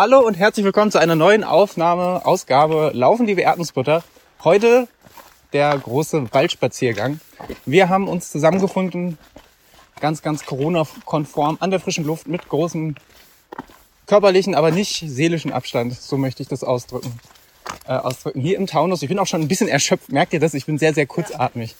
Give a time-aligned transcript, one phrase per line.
[0.00, 4.04] Hallo und herzlich willkommen zu einer neuen Aufnahme, Ausgabe Laufen die Erdnussbutter.
[4.44, 4.86] Heute
[5.52, 7.18] der große Waldspaziergang.
[7.66, 9.18] Wir haben uns zusammengefunden,
[10.00, 12.94] ganz, ganz Corona-konform, an der frischen Luft mit großem
[14.06, 16.00] körperlichen, aber nicht seelischen Abstand.
[16.00, 17.18] So möchte ich das ausdrücken.
[17.84, 18.40] Äh, ausdrücken.
[18.40, 19.02] Hier im Taunus.
[19.02, 20.12] Ich bin auch schon ein bisschen erschöpft.
[20.12, 20.54] Merkt ihr das?
[20.54, 21.74] Ich bin sehr, sehr kurzatmig.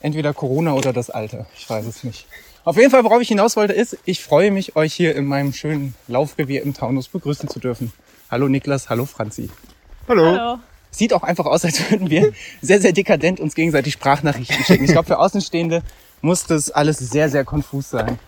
[0.00, 1.44] Entweder Corona oder das Alter.
[1.54, 2.26] Ich weiß es nicht.
[2.64, 5.52] Auf jeden Fall, worauf ich hinaus wollte, ist, ich freue mich, euch hier in meinem
[5.52, 7.92] schönen Laufrevier im Taunus begrüßen zu dürfen.
[8.30, 9.48] Hallo Niklas, hallo Franzi.
[10.08, 10.24] Hallo.
[10.24, 10.58] Hallo.
[10.90, 14.84] Sieht auch einfach aus, als würden wir sehr, sehr dekadent uns gegenseitig Sprachnachrichten schicken.
[14.84, 15.82] Ich glaube, für Außenstehende
[16.22, 18.18] muss das alles sehr, sehr konfus sein.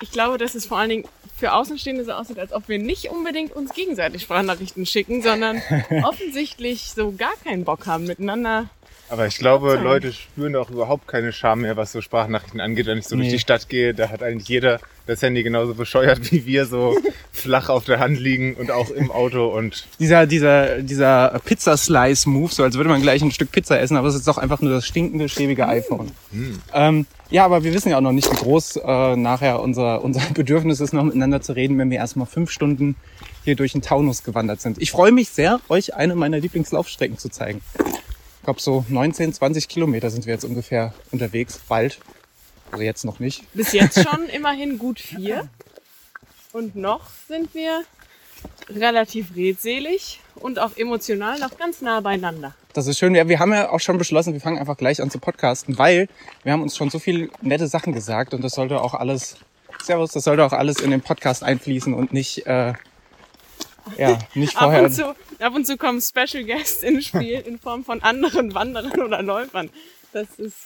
[0.00, 1.04] Ich glaube, dass es vor allen Dingen
[1.36, 5.62] für Außenstehende so aussieht, als ob wir nicht unbedingt uns gegenseitig Sprachnachrichten schicken, sondern
[6.02, 8.70] offensichtlich so gar keinen Bock haben, miteinander
[9.08, 9.76] Aber ich glaube.
[9.76, 12.86] Leute spüren auch überhaupt keine Scham mehr, was so Sprachnachrichten angeht.
[12.86, 13.34] Wenn ich so durch Nee.
[13.34, 16.96] die Stadt gehe, da hat eigentlich jeder das Handy genauso bescheuert wie wir, so
[17.32, 22.64] flach auf der Hand liegen und auch im Auto und Dieser, dieser, dieser Pizza-Slice-Move, so
[22.64, 24.84] als würde man gleich ein Stück Pizza essen, aber es ist doch einfach nur das
[24.84, 26.10] stinkende, schäbige iPhone.
[26.74, 30.22] Ähm, ja, aber wir wissen ja auch noch nicht, wie groß äh, nachher unser, unser
[30.34, 32.96] Bedürfnis ist, noch miteinander zu reden, wenn wir erstmal fünf Stunden
[33.44, 34.82] hier durch den Taunus gewandert sind.
[34.82, 37.60] Ich freue mich sehr, euch eine meiner Lieblingslaufstrecken zu zeigen.
[38.46, 41.98] Ich glaube, so 19, 20 Kilometer sind wir jetzt ungefähr unterwegs, bald.
[42.70, 43.42] Also jetzt noch nicht.
[43.54, 45.48] bis jetzt schon immerhin gut vier.
[46.52, 47.82] Und noch sind wir
[48.70, 52.54] relativ redselig und auch emotional noch ganz nah beieinander.
[52.72, 53.16] Das ist schön.
[53.16, 56.08] Ja, wir haben ja auch schon beschlossen, wir fangen einfach gleich an zu podcasten, weil
[56.44, 59.38] wir haben uns schon so viel nette Sachen gesagt und das sollte auch alles,
[59.82, 62.74] Servus, das sollte auch alles in den Podcast einfließen und nicht, äh,
[63.96, 64.84] ja, nicht Ab vorher.
[64.84, 69.00] und, zu, ab und zu kommen Special Guests ins Spiel in Form von anderen Wanderern
[69.02, 69.70] oder Läufern.
[70.12, 70.56] Das ist,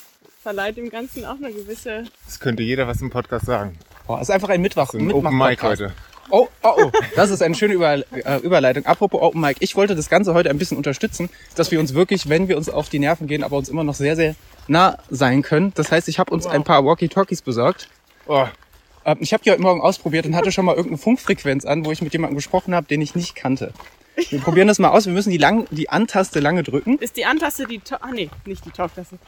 [0.42, 3.78] verleiht dem Ganzen auch eine gewisse es könnte jeder was im Podcast sagen.
[4.06, 4.92] Boah, ist einfach ein Mittwoch.
[4.94, 5.92] Ein Open Mic heute.
[6.30, 6.90] Oh, oh, oh.
[7.16, 8.86] Das ist eine schöne Über äh, Überleitung.
[8.86, 9.56] Apropos Open Mic.
[9.60, 12.68] Ich wollte das Ganze heute ein bisschen unterstützen, dass wir uns wirklich, wenn wir uns
[12.68, 14.34] auf die Nerven gehen, aber uns immer noch sehr, sehr
[14.68, 15.72] nah sein können.
[15.74, 17.88] Das heißt, ich habe uns ein paar Walkie-Talkies besorgt.
[18.26, 18.46] Oh,
[19.04, 21.92] Ähm, Ich habe die heute Morgen ausprobiert und hatte schon mal irgendeine Funkfrequenz an, wo
[21.92, 23.72] ich mit jemandem gesprochen habe, den ich nicht kannte.
[24.28, 25.06] Wir probieren das mal aus.
[25.06, 26.98] Wir müssen die, lang, die Antaste lange drücken.
[26.98, 29.18] Ist die Antaste die To Ah nee, nicht die Talk-Taste.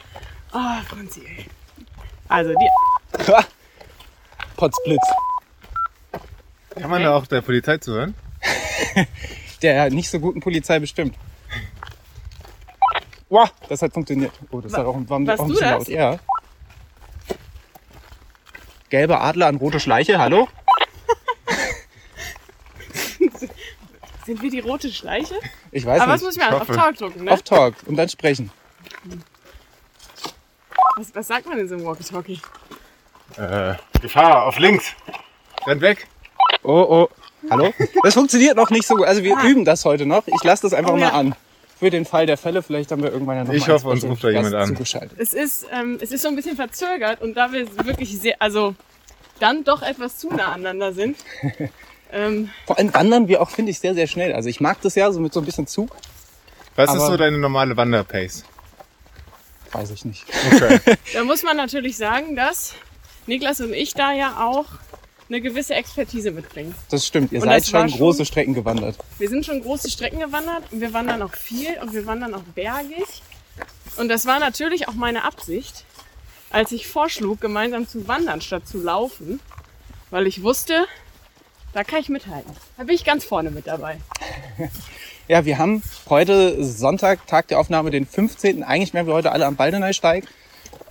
[0.51, 1.45] Ah, Franzi, ey.
[2.27, 3.23] Also die
[4.55, 5.01] Potzblitz.
[6.75, 8.15] kann man da auch der Polizei zuhören?
[9.61, 11.15] Der nicht so guten Polizei bestimmt.
[13.29, 14.31] Wow, das hat funktioniert.
[14.51, 15.87] Oh, das hat auch, war warst auch ein du bisschen das?
[15.87, 15.87] laut.
[15.87, 16.19] Ja.
[18.93, 20.19] Gelbe Adler an rote Schleiche.
[20.19, 20.47] Hallo?
[24.27, 25.33] sind wir die rote Schleiche?
[25.71, 26.27] Ich weiß Aber was nicht.
[26.27, 26.61] muss ich machen?
[26.61, 26.67] Auf.
[26.67, 27.31] Talk drücken, ne?
[27.31, 28.51] Auf Talk und dann sprechen.
[30.95, 32.39] Was, was sagt man in so einem Walkie-Talkie?
[33.37, 34.93] Äh, Gefahr, auf links.
[35.65, 36.07] Rennt weg.
[36.61, 37.09] Oh, oh.
[37.49, 37.73] Hallo?
[38.03, 39.07] Das funktioniert noch nicht so gut.
[39.07, 40.27] Also wir üben das heute noch.
[40.27, 40.93] Ich lasse das einfach Ah.
[40.93, 41.13] Oh, mal ja.
[41.13, 41.35] an.
[41.83, 44.05] Für den Fall der Fälle, vielleicht haben wir irgendwann ja noch Ich mal hoffe, uns
[44.05, 44.69] ruft da jemand an.
[44.69, 45.19] Zugeschaltet.
[45.19, 48.73] Es ist, ähm, es ist so ein bisschen verzögert und da wir wirklich sehr, also
[49.41, 51.17] dann doch etwas zu nah aneinander sind.
[52.13, 54.31] ähm, Vor allem wandern wir auch, finde ich, sehr, sehr schnell.
[54.31, 55.93] Also ich mag das ja so mit so ein bisschen Zug.
[56.77, 58.45] Was ist so deine normale Wanderpace?
[59.73, 60.23] Weiß ich nicht.
[60.53, 60.79] Okay.
[61.13, 62.75] da muss man natürlich sagen, dass
[63.27, 64.67] Niklas und ich da ja auch
[65.33, 66.75] eine gewisse Expertise mitbringen.
[66.89, 67.31] Das stimmt.
[67.31, 68.95] Ihr Und seid schon war schon- große Strecken gewandert.
[69.17, 72.43] Wir sind schon große Strecken gewandert und wir wandern auch viel und wir wandern auch
[72.55, 73.03] bergig.
[73.97, 75.85] Und das war natürlich auch meine Absicht,
[76.51, 79.39] als ich vorschlug, gemeinsam zu wandern statt zu laufen,
[80.11, 80.85] weil ich wusste,
[81.73, 82.51] da kann ich mithalten.
[82.77, 83.97] Da bin ich ganz vorne mit dabei.
[85.29, 88.61] Ja, wir haben heute Sonntag, Tag der Aufnahme, den 15.
[88.61, 90.25] Eigentlich wären wir heute alle am Baldeneysteig.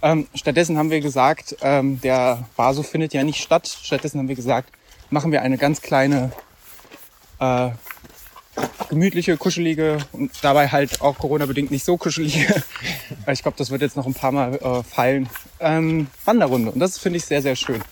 [0.02, 3.78] Ähm, stattdessen haben wir gesagt, ähm, der Baso findet ja nicht statt.
[3.82, 4.72] Stattdessen haben wir gesagt,
[5.10, 6.32] machen wir eine ganz kleine,
[7.38, 7.70] äh,
[8.88, 12.62] gemütliche, kuschelige und dabei halt auch Corona-bedingt nicht so kuschelige.
[13.28, 15.28] ich glaube, das wird jetzt noch ein paar Mal äh, fallen.
[15.60, 16.72] Ähm, Wanderrunde.
[16.72, 17.82] Und das finde ich sehr, sehr schön,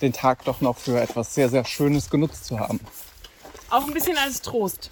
[0.00, 2.78] den Tag doch noch für etwas sehr, sehr Schönes genutzt zu haben.
[3.68, 4.90] Auch ein bisschen als Trost.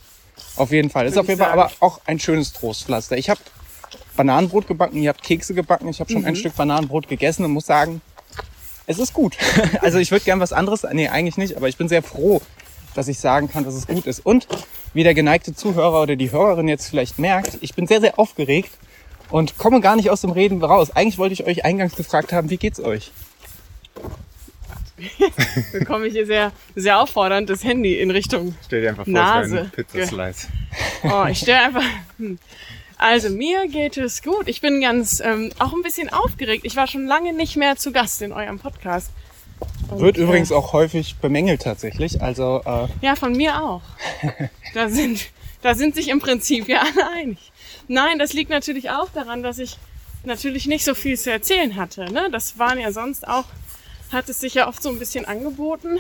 [0.57, 1.07] Auf jeden Fall.
[1.07, 3.17] Ist auf jeden Fall aber auch ein schönes Trostpflaster.
[3.17, 3.41] Ich habe
[4.17, 5.89] Bananenbrot gebacken, ihr habt Kekse gebacken.
[5.89, 8.01] Ich habe schon ein Stück Bananenbrot gegessen und muss sagen,
[8.87, 9.37] es ist gut.
[9.81, 10.87] also ich würde gern was anderes.
[10.93, 12.41] Nee, eigentlich nicht, aber ich bin sehr froh,
[12.95, 14.25] dass ich sagen kann, dass es gut ist.
[14.25, 14.47] Und
[14.95, 18.71] wie der geneigte Zuhörer oder die Hörerin jetzt vielleicht merkt, ich bin sehr, sehr aufgeregt
[19.31, 20.91] und komme gar nicht aus dem Reden raus.
[20.95, 23.13] Eigentlich wollte ich euch eingangs gefragt haben, wie geht's euch?
[25.73, 28.55] Bekomme ich hier sehr, sehr auffordernd das Handy in Richtung.
[28.65, 29.61] Stell dir einfach vor, Nase.
[29.61, 30.49] ein Pizzaslice.
[31.03, 31.85] Oh, ich stelle einfach.
[32.19, 32.39] Hm.
[32.99, 34.49] Also mir geht es gut.
[34.49, 36.65] Ich bin ganz ähm, auch ein bisschen aufgeregt.
[36.65, 39.11] Ich war schon lange nicht mehr zu Gast in eurem Podcast.
[39.89, 42.23] Und, Wird äh, übrigens auch häufig bemängelt tatsächlich.
[42.23, 43.83] Also äh, Ja, von mir auch.
[44.75, 45.31] Da sind,
[45.63, 47.51] da sind sich im Prinzip ja alle einig.
[47.89, 49.79] Nein, das liegt natürlich auch daran, dass ich
[50.25, 52.13] natürlich nicht so viel zu erzählen hatte.
[52.13, 52.29] Ne?
[52.31, 53.45] Das waren ja sonst auch,
[54.13, 55.99] hat es sich ja oft so ein bisschen angeboten.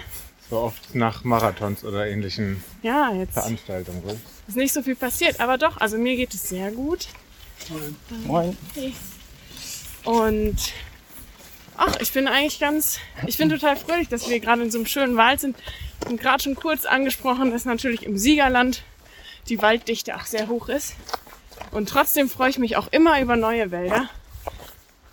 [0.51, 4.03] So oft nach Marathons oder ähnlichen Ja, jetzt Veranstaltungen.
[4.49, 5.41] Ist nicht so viel passiert.
[5.41, 7.09] Aber doch, also mir geht es sehr gut.
[8.27, 8.57] moin.
[10.05, 10.57] Und
[11.77, 14.87] ach, ich bin eigentlich ganz, ich bin total fröhlich, dass wir gerade in so einem
[14.87, 15.57] schönen Wald sind.
[16.09, 18.83] Und gerade schon kurz angesprochen, dass natürlich im Siegerland
[19.49, 20.95] die Walddichte auch sehr hoch ist.
[21.73, 24.09] Und trotzdem freue ich mich auch immer über neue Wälder.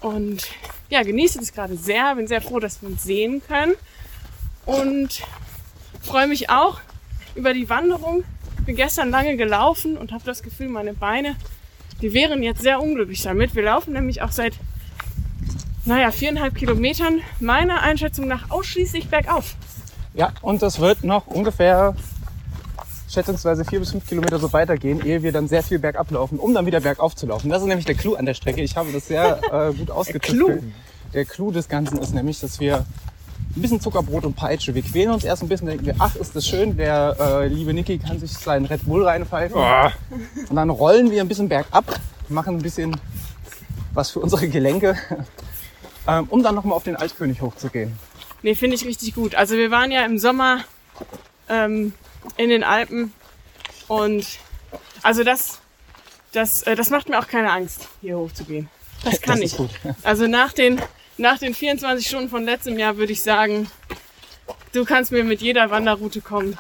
[0.01, 0.47] Und
[0.89, 2.15] ja, genieße das gerade sehr.
[2.15, 3.73] Bin sehr froh, dass wir uns sehen können.
[4.65, 5.23] Und
[6.01, 6.81] freue mich auch
[7.35, 8.23] über die Wanderung.
[8.65, 11.35] Bin gestern lange gelaufen und habe das Gefühl, meine Beine,
[12.01, 13.55] die wären jetzt sehr unglücklich damit.
[13.55, 14.53] Wir laufen nämlich auch seit,
[15.85, 19.55] naja, viereinhalb Kilometern meiner Einschätzung nach ausschließlich bergauf.
[20.13, 21.95] Ja, und das wird noch ungefähr
[23.09, 26.53] schätzungsweise vier bis fünf Kilometer so weitergehen, ehe wir dann sehr viel bergab laufen, um
[26.53, 27.49] dann wieder bergauf zu laufen.
[27.49, 28.61] Das ist nämlich der Clou an der Strecke.
[28.61, 30.63] Ich habe das sehr äh, gut ausgetüftelt.
[31.13, 32.85] Der Clou des Ganzen ist nämlich, dass wir
[33.55, 34.73] ein bisschen Zuckerbrot und Peitsche.
[34.73, 37.73] Wir quälen uns erst ein bisschen, denken wir, ach, ist das schön, der äh, liebe
[37.73, 39.55] Niki kann sich seinen Red Bull reinpfeifen.
[39.55, 39.91] Boah,
[40.49, 42.99] Und dann rollen wir ein bisschen bergab, machen ein bisschen
[43.93, 44.97] was für unsere Gelenke,
[46.07, 47.95] ähm, um dann nochmal auf den Altkönig hochzugehen.
[48.41, 49.35] Nee, finde ich richtig gut.
[49.35, 50.63] Also wir waren ja im Sommer
[51.47, 51.93] ähm,
[52.37, 53.13] in den Alpen
[53.87, 54.25] und
[55.03, 55.59] also das,
[56.31, 58.67] das, äh, das macht mir auch keine Angst, hier hochzugehen.
[59.03, 59.51] Das kann das ich.
[59.51, 59.69] ist gut.
[60.01, 60.81] Also nach den,
[61.17, 63.67] nach den 24 Stunden von letztem Jahr würde ich sagen,
[64.73, 66.57] du kannst mir mit jeder Wanderroute kommen.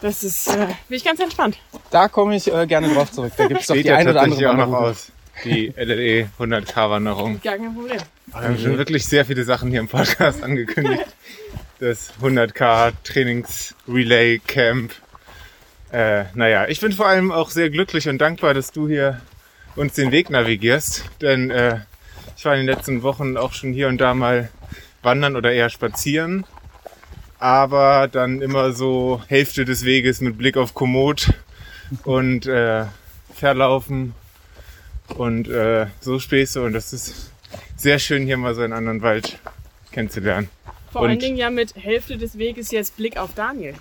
[0.00, 1.58] Das ist, äh, bin ich ganz entspannt.
[1.90, 3.32] Da komme ich äh, gerne drauf zurück.
[3.36, 5.10] Da gibt es doch die ja eine oder andere auch noch aus.
[5.44, 7.40] Die LLE 100k Wanderung.
[7.42, 8.00] Gar kein Problem.
[8.26, 11.06] Wir haben schon wirklich sehr viele Sachen hier im Podcast angekündigt.
[11.78, 14.92] Das 100k Trainings Relay Camp.
[15.92, 19.20] Äh, naja, ich bin vor allem auch sehr glücklich und dankbar, dass du hier
[19.76, 21.04] uns den Weg navigierst.
[21.20, 21.80] Denn äh,
[22.36, 24.50] ich war in den letzten Wochen auch schon hier und da mal
[25.02, 26.44] wandern oder eher spazieren.
[27.38, 31.32] Aber dann immer so Hälfte des Weges mit Blick auf Komoot
[32.04, 32.84] und äh,
[33.34, 34.14] Verlaufen
[35.16, 36.62] und äh, so Späße.
[36.62, 37.30] Und das ist
[37.76, 39.38] sehr schön, hier mal so einen anderen Wald
[39.92, 40.48] kennenzulernen.
[40.92, 43.74] Vor Und- allen Dingen ja mit Hälfte des Weges jetzt Blick auf Daniel.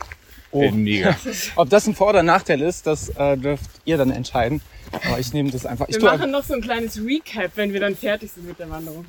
[0.52, 0.70] Oh.
[0.72, 1.16] Niger.
[1.56, 4.62] Ob das ein Vor- oder Nachteil ist, das äh, dürft ihr dann entscheiden.
[4.92, 5.88] Aber ich nehme das einfach.
[5.88, 9.06] Wir machen noch so ein kleines Recap, wenn wir dann fertig sind mit der Wanderung.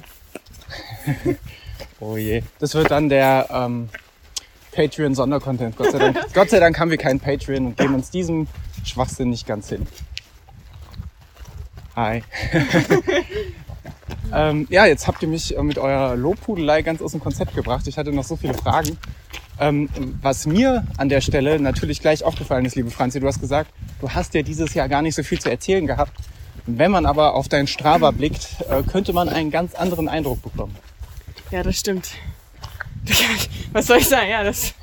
[1.98, 2.42] Oh je.
[2.58, 3.88] Das wird dann der ähm,
[4.72, 5.76] Patreon-Sondercontent.
[5.76, 6.18] Gott sei Dank.
[6.34, 8.46] Gott sei Dank haben wir keinen Patreon und geben uns diesem
[8.84, 9.86] Schwachsinn nicht ganz hin.
[11.94, 12.22] Hi.
[14.32, 17.86] ähm, ja, jetzt habt ihr mich äh, mit eurer Lobhudelei ganz aus dem Konzept gebracht.
[17.86, 18.98] Ich hatte noch so viele Fragen.
[19.58, 19.88] Ähm,
[20.20, 23.70] was mir an der Stelle natürlich gleich aufgefallen ist, liebe Franzi, du hast gesagt,
[24.00, 26.12] du hast ja dieses Jahr gar nicht so viel zu erzählen gehabt.
[26.66, 30.76] Wenn man aber auf deinen Strava blickt, äh, könnte man einen ganz anderen Eindruck bekommen.
[31.50, 32.10] Ja, das stimmt.
[33.72, 34.28] Was soll ich sagen?
[34.28, 34.74] Ja, das,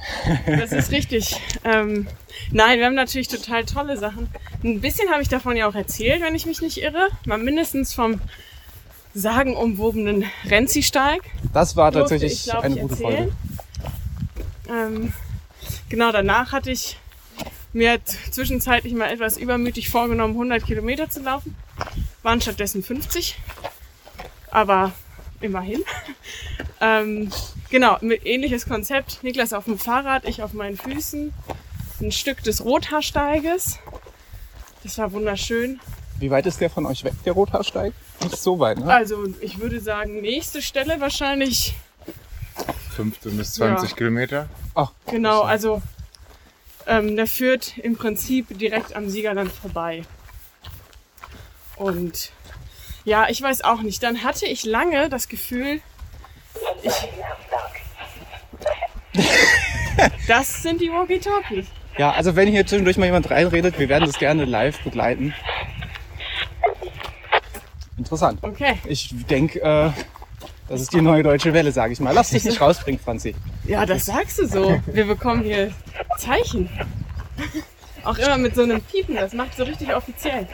[0.45, 1.35] das ist richtig.
[1.65, 2.07] Ähm,
[2.51, 4.29] nein, wir haben natürlich total tolle Sachen.
[4.63, 7.09] Ein bisschen habe ich davon ja auch erzählt, wenn ich mich nicht irre.
[7.25, 8.21] Mal mindestens vom
[9.13, 11.21] sagenumwobenen Renzi-Steig.
[11.53, 13.35] Das war tatsächlich ich, glaub eine gute erzählen.
[14.67, 14.95] Folge.
[14.95, 15.13] Ähm,
[15.89, 16.97] genau, danach hatte ich
[17.73, 21.55] mir zwischenzeitlich mal etwas übermütig vorgenommen, 100 Kilometer zu laufen.
[22.21, 23.37] Waren stattdessen 50.
[24.51, 24.93] Aber
[25.41, 25.83] immerhin.
[26.81, 27.31] ähm,
[27.69, 29.23] genau, mit ähnliches Konzept.
[29.23, 31.33] Niklas auf dem Fahrrad, ich auf meinen Füßen.
[32.01, 33.79] Ein Stück des Rothaarsteiges.
[34.83, 35.79] Das war wunderschön.
[36.19, 37.93] Wie weit ist der von euch weg, der Rothaarsteig?
[38.23, 38.91] Nicht so weit, ne?
[38.93, 41.75] Also ich würde sagen, nächste Stelle wahrscheinlich
[42.95, 43.95] 15 bis 20 Ja.
[43.95, 44.49] Kilometer.
[44.75, 45.81] Ach, Genau, also
[46.85, 50.03] ähm, der führt im Prinzip direkt am Siegerland vorbei.
[51.75, 52.31] Und
[53.05, 54.03] ja, ich weiß auch nicht.
[54.03, 55.81] Dann hatte ich lange das Gefühl,
[56.83, 56.93] ich,
[60.27, 61.65] das sind die Walkie-Talkies.
[61.97, 65.33] ja, also wenn hier zwischendurch mal jemand reinredet, wir werden das gerne live begleiten.
[68.03, 68.39] Interessant.
[68.41, 68.75] Okay.
[68.85, 69.89] Ich denke, äh,
[70.67, 72.11] das ist die neue deutsche Welle, sage ich mal.
[72.13, 73.33] Lass dich nicht rausbringen, Franzi.
[73.65, 74.77] Ja, das sagst du so.
[74.87, 75.71] Wir bekommen hier
[76.17, 76.69] Zeichen.
[78.03, 80.45] Auch immer mit so einem Piepen, das macht so richtig offiziell.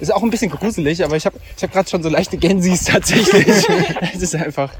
[0.00, 2.84] Ist auch ein bisschen gruselig, aber ich habe ich hab gerade schon so leichte Gensis
[2.84, 3.46] tatsächlich.
[4.14, 4.72] Es ist einfach...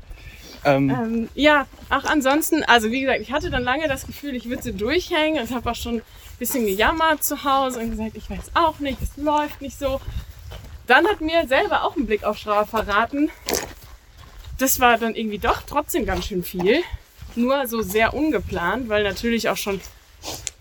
[0.65, 4.49] Ähm, Ähm, ja, auch ansonsten, also wie gesagt, ich hatte dann lange das Gefühl, ich
[4.49, 6.03] würde so durchhängen und habe auch schon ein
[6.39, 10.01] bisschen gejammert zu Hause und gesagt, ich weiß auch nicht, es läuft nicht so.
[10.87, 13.31] Dann hat mir selber auch ein Blick auf Strava verraten.
[14.59, 16.83] Das war dann irgendwie doch trotzdem ganz schön viel.
[17.37, 19.81] nur so sehr ungeplant, weil natürlich auch schon,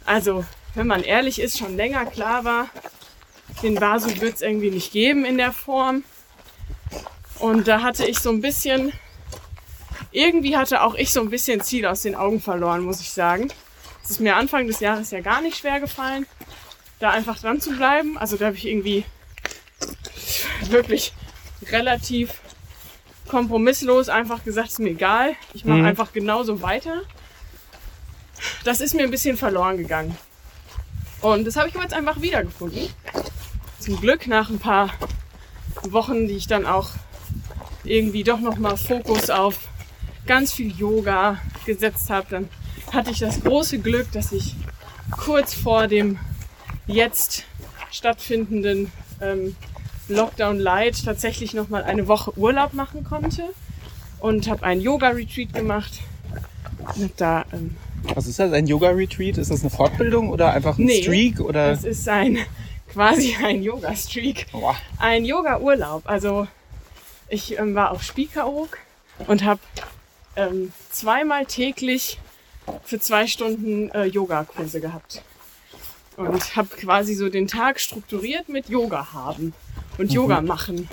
[0.06, 2.70] also wenn man ehrlich ist, schon länger klar war,
[3.62, 6.04] den Basu wird es irgendwie nicht geben in der Form.
[7.40, 8.92] Und da hatte ich so ein bisschen,
[10.12, 13.52] irgendwie hatte auch ich so ein bisschen Ziel aus den Augen verloren, muss ich sagen.
[14.04, 16.26] Es ist mir Anfang des Jahres ja gar nicht schwer gefallen,
[17.00, 18.18] da einfach dran zu bleiben.
[18.18, 19.06] Also da habe ich irgendwie
[20.70, 21.14] wirklich
[21.72, 22.42] relativ
[23.28, 25.34] kompromisslos einfach gesagt, ist mir egal.
[25.54, 25.86] Ich mache Mhm.
[25.86, 27.02] einfach genauso weiter.
[28.64, 30.18] Das ist mir ein bisschen verloren gegangen.
[31.22, 32.90] Und das habe ich jetzt einfach wiedergefunden.
[33.80, 34.90] Zum Glück nach ein paar
[35.84, 36.90] Wochen, die ich dann auch
[37.84, 39.56] irgendwie doch nochmal Fokus auf
[40.26, 42.50] ganz viel Yoga gesetzt habe, dann
[42.92, 44.56] hatte ich das große Glück, dass ich
[45.12, 46.20] kurz vor dem
[46.88, 47.44] jetzt
[47.92, 49.56] stattfindenden ähm,
[50.08, 53.44] Lockdown Light tatsächlich nochmal eine Woche Urlaub machen konnte
[54.20, 56.00] und habe einen Yoga-Retreat gemacht.
[56.96, 57.76] Und hab da, ähm,
[58.14, 58.52] Was ist das?
[58.52, 59.38] Ein Yoga-Retreat?
[59.38, 61.40] Ist das eine Fortbildung oder einfach ein Nee, Streak?
[61.40, 61.70] Oder?
[61.70, 62.38] das ist ein
[62.92, 64.52] quasi ein Yoga-Streak.
[64.52, 64.76] Boah.
[65.00, 66.04] ein Yoga-Urlaub.
[66.06, 66.48] Also
[67.30, 68.78] ich ähm, war auf Spiekeroog
[69.28, 69.62] und habe
[70.36, 72.20] ähm, zweimal täglich
[72.84, 75.22] für zwei Stunden äh, Yoga-Kurse gehabt.
[76.16, 79.54] Und habe quasi so den Tag strukturiert mit Yoga haben
[79.98, 80.88] und Yoga machen.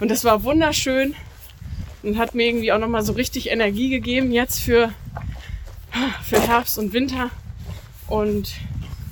[0.00, 1.14] Und das war wunderschön
[2.02, 4.92] und hat mir irgendwie auch nochmal so richtig Energie gegeben jetzt für,
[6.22, 7.30] für Herbst und Winter.
[8.06, 8.52] Und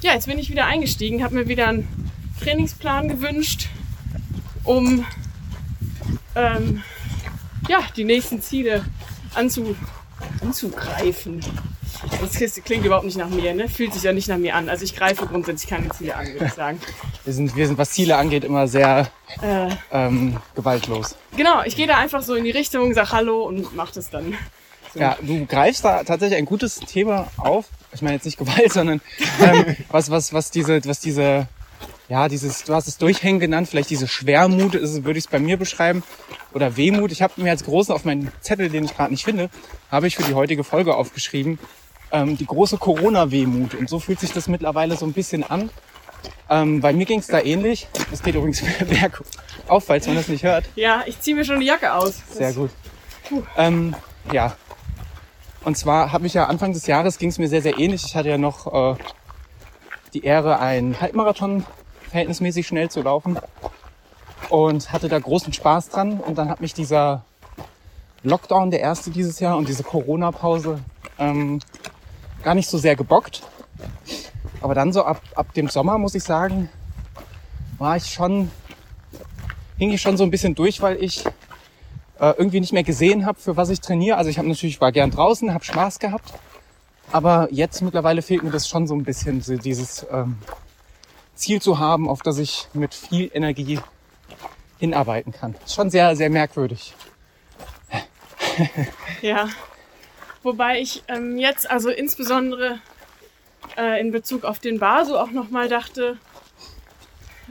[0.02, 1.88] ja, jetzt bin ich wieder eingestiegen, habe mir wieder einen
[2.40, 3.68] Trainingsplan gewünscht,
[4.64, 5.04] um
[6.34, 6.82] ähm,
[7.68, 8.84] ja, die nächsten Ziele
[9.34, 9.76] anzu,
[10.40, 11.40] anzugreifen.
[12.20, 13.68] Das klingt überhaupt nicht nach mir, ne?
[13.68, 14.68] Fühlt sich ja nicht nach mir an.
[14.68, 16.80] Also ich greife grundsätzlich keine Ziele an, würde ich sagen.
[17.24, 19.08] Wir sind, wir sind, was Ziele angeht, immer sehr
[19.40, 21.16] Äh, ähm, gewaltlos.
[21.36, 24.34] genau, ich gehe da einfach so in die Richtung, sag Hallo und mach das dann.
[24.94, 27.66] Ja, du greifst da tatsächlich ein gutes Thema auf.
[27.94, 29.00] Ich meine jetzt nicht Gewalt, sondern
[29.40, 31.46] ähm, was, was, was diese, was diese,
[32.08, 35.38] ja, dieses, du hast es Durchhängen genannt, vielleicht diese Schwermut, ist, würde ich es bei
[35.38, 36.02] mir beschreiben,
[36.52, 37.10] oder Wehmut.
[37.12, 39.48] Ich habe mir als großen auf meinen Zettel, den ich gerade nicht finde,
[39.90, 41.58] habe ich für die heutige Folge aufgeschrieben,
[42.12, 43.74] ähm, die große Corona-Wehmut.
[43.74, 45.70] Und so fühlt sich das mittlerweile so ein bisschen an.
[46.48, 47.88] Ähm, bei mir ging es da ähnlich.
[48.12, 50.64] Es geht übrigens bergauf, falls man das nicht hört.
[50.76, 52.22] Ja, ich ziehe mir schon die Jacke aus.
[52.30, 52.70] Sehr gut.
[53.56, 53.94] Ähm,
[54.32, 54.54] ja.
[55.64, 58.04] Und zwar habe ich ja Anfang des Jahres ging es mir sehr, sehr ähnlich.
[58.04, 58.96] Ich hatte ja noch äh,
[60.12, 61.64] die Ehre, einen Halbmarathon
[62.10, 63.38] verhältnismäßig schnell zu laufen
[64.50, 66.20] und hatte da großen Spaß dran.
[66.20, 67.24] Und dann hat mich dieser
[68.22, 70.80] Lockdown, der erste dieses Jahr, und diese Corona-Pause
[71.18, 71.60] ähm,
[72.42, 73.42] gar nicht so sehr gebockt.
[74.60, 76.68] Aber dann so ab, ab dem Sommer, muss ich sagen,
[77.78, 78.50] war ich schon,
[79.78, 81.24] hing ich schon so ein bisschen durch, weil ich
[82.20, 84.16] äh, irgendwie nicht mehr gesehen habe, für was ich trainiere.
[84.16, 86.32] Also ich habe natürlich war gern draußen, habe Spaß gehabt,
[87.10, 90.38] aber jetzt mittlerweile fehlt mir das schon so ein bisschen, so dieses ähm,
[91.34, 93.80] Ziel zu haben, auf das ich mit viel Energie
[94.78, 95.56] hinarbeiten kann.
[95.64, 96.94] Ist schon sehr, sehr merkwürdig.
[99.22, 99.48] Ja.
[100.42, 102.80] Wobei ich ähm, jetzt, also insbesondere
[103.76, 106.18] äh, in Bezug auf den Basu auch nochmal dachte,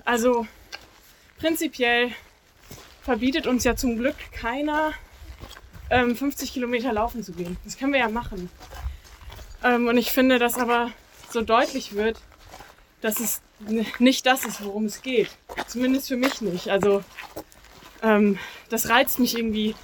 [0.04, 0.46] also
[1.40, 2.12] prinzipiell
[3.02, 4.94] verbietet uns ja zum Glück keiner,
[5.90, 7.58] ähm, 50 Kilometer laufen zu gehen.
[7.64, 8.50] Das können wir ja machen.
[9.64, 10.92] Ähm, und ich finde, dass aber
[11.30, 12.20] so deutlich wird,
[13.02, 13.42] dass es
[14.00, 15.30] nicht das ist, worum es geht.
[15.68, 16.70] Zumindest für mich nicht.
[16.70, 17.04] Also
[18.02, 18.38] ähm,
[18.70, 19.76] das reizt mich irgendwie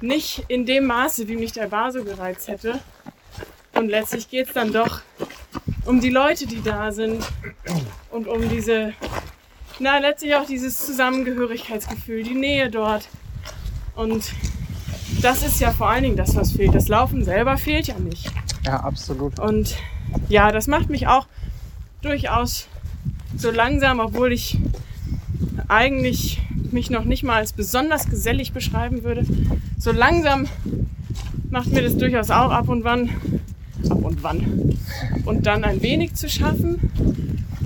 [0.00, 2.78] nicht in dem Maße, wie mich der Baso gereizt hätte.
[3.74, 5.00] Und letztlich geht es dann doch
[5.84, 7.24] um die Leute, die da sind
[8.10, 8.92] und um diese,
[9.78, 13.08] na, letztlich auch dieses Zusammengehörigkeitsgefühl, die Nähe dort.
[13.94, 14.32] Und
[15.22, 16.74] das ist ja vor allen Dingen das, was fehlt.
[16.74, 18.30] Das Laufen selber fehlt ja nicht.
[18.64, 19.38] Ja, absolut.
[19.38, 19.76] Und
[20.28, 21.26] ja, das macht mich auch
[22.02, 22.68] durchaus
[23.36, 24.58] so langsam, obwohl ich
[25.68, 26.40] eigentlich
[26.72, 29.24] mich noch nicht mal als besonders gesellig beschreiben würde.
[29.78, 30.46] So langsam
[31.50, 33.10] macht mir das durchaus auch ab und wann,
[33.88, 34.76] ab und wann,
[35.24, 36.90] und dann ein wenig zu schaffen.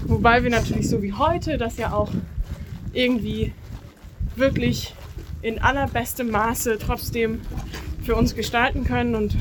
[0.07, 2.11] Wobei wir natürlich so wie heute das ja auch
[2.93, 3.53] irgendwie
[4.37, 4.95] wirklich
[5.43, 7.41] in allerbestem Maße trotzdem
[8.03, 9.37] für uns gestalten können und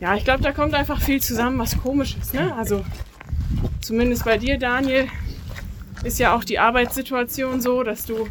[0.00, 2.32] ja, ich glaube, da kommt einfach viel zusammen, was komisch ist.
[2.32, 2.54] Ne?
[2.56, 2.84] Also
[3.82, 5.08] zumindest bei dir, Daniel,
[6.04, 8.28] ist ja auch die Arbeitssituation so, dass du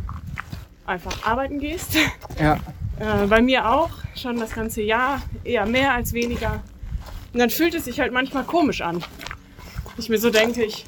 [0.86, 1.96] einfach arbeiten gehst.
[2.40, 2.60] Ja,
[3.00, 6.62] Äh, bei mir auch, schon das ganze Jahr, eher mehr als weniger.
[7.32, 9.02] Und dann fühlt es sich halt manchmal komisch an.
[9.98, 10.86] Ich mir so denke, ich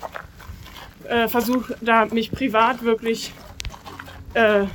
[1.08, 3.32] äh, versuche da mich privat wirklich
[4.34, 4.66] äh,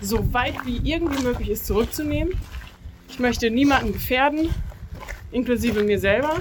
[0.00, 2.32] so weit wie irgendwie möglich ist zurückzunehmen.
[3.10, 4.48] Ich möchte niemanden gefährden
[5.30, 6.36] inklusive mir selber.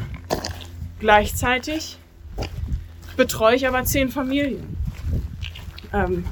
[1.00, 1.97] Gleichzeitig
[3.17, 4.76] betreue ich aber zehn Familien.
[5.94, 6.25] Ähm,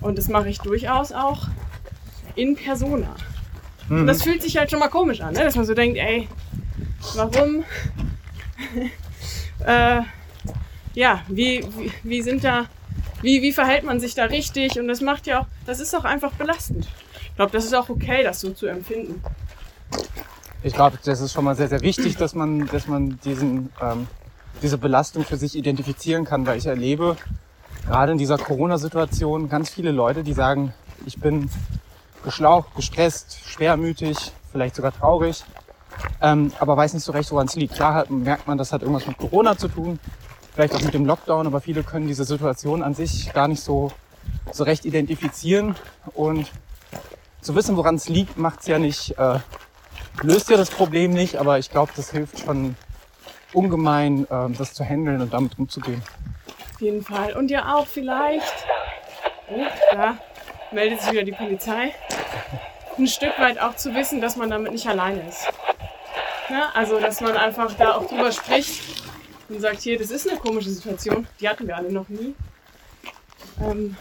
[0.00, 1.48] und das mache ich durchaus auch
[2.34, 3.14] in Persona.
[3.90, 5.44] Und das fühlt sich halt schon mal komisch an, ne?
[5.44, 6.28] dass man so denkt, ey,
[7.14, 7.64] warum?
[9.66, 10.02] äh,
[10.94, 12.66] ja, wie, wie, wie sind da,
[13.22, 14.78] wie, wie verhält man sich da richtig?
[14.78, 16.86] Und das macht ja auch, das ist auch einfach belastend.
[17.30, 19.22] Ich glaube, das ist auch okay, das so zu empfinden.
[20.62, 24.06] Ich glaube, das ist schon mal sehr, sehr wichtig, dass man, dass man diesen, ähm,
[24.60, 27.16] diese Belastung für sich identifizieren kann, weil ich erlebe
[27.88, 30.74] gerade in dieser Corona-Situation ganz viele Leute, die sagen,
[31.06, 31.48] ich bin
[32.22, 35.42] geschlaucht, gestresst, schwermütig, vielleicht sogar traurig,
[36.20, 37.74] ähm, aber weiß nicht so recht, woran es liegt.
[37.74, 39.98] Klar hat, merkt man, das hat irgendwas mit Corona zu tun,
[40.54, 43.90] vielleicht auch mit dem Lockdown, aber viele können diese Situation an sich gar nicht so,
[44.52, 45.74] so recht identifizieren
[46.14, 46.52] und
[47.40, 49.38] zu wissen, woran es liegt, macht es ja nicht, äh,
[50.22, 52.76] löst ja das Problem nicht, aber ich glaube, das hilft schon
[53.54, 56.02] ungemein, äh, das zu handeln und damit umzugehen.
[56.78, 57.32] Auf jeden Fall.
[57.32, 58.54] Und ja auch vielleicht,
[59.50, 60.16] oh, da
[60.70, 61.92] meldet sich wieder die Polizei,
[62.96, 65.48] ein Stück weit auch zu wissen, dass man damit nicht alleine ist.
[66.48, 68.80] Ja, also, dass man einfach da auch drüber spricht
[69.48, 72.36] und sagt, hier, das ist eine komische Situation, die hatten wir alle noch nie.
[73.60, 73.96] Ähm,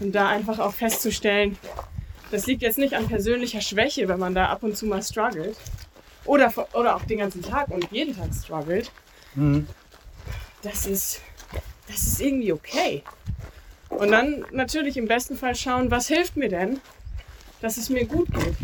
[0.00, 1.56] und da einfach auch festzustellen,
[2.32, 5.56] das liegt jetzt nicht an persönlicher Schwäche, wenn man da ab und zu mal struggelt.
[6.24, 8.90] Oder, oder auch den ganzen Tag und jeden Tag struggelt.
[9.36, 9.68] Mhm.
[10.62, 11.20] Das ist,
[11.88, 13.02] das ist irgendwie okay.
[13.88, 16.80] Und dann natürlich im besten Fall schauen, was hilft mir denn,
[17.60, 18.56] dass es mir gut geht.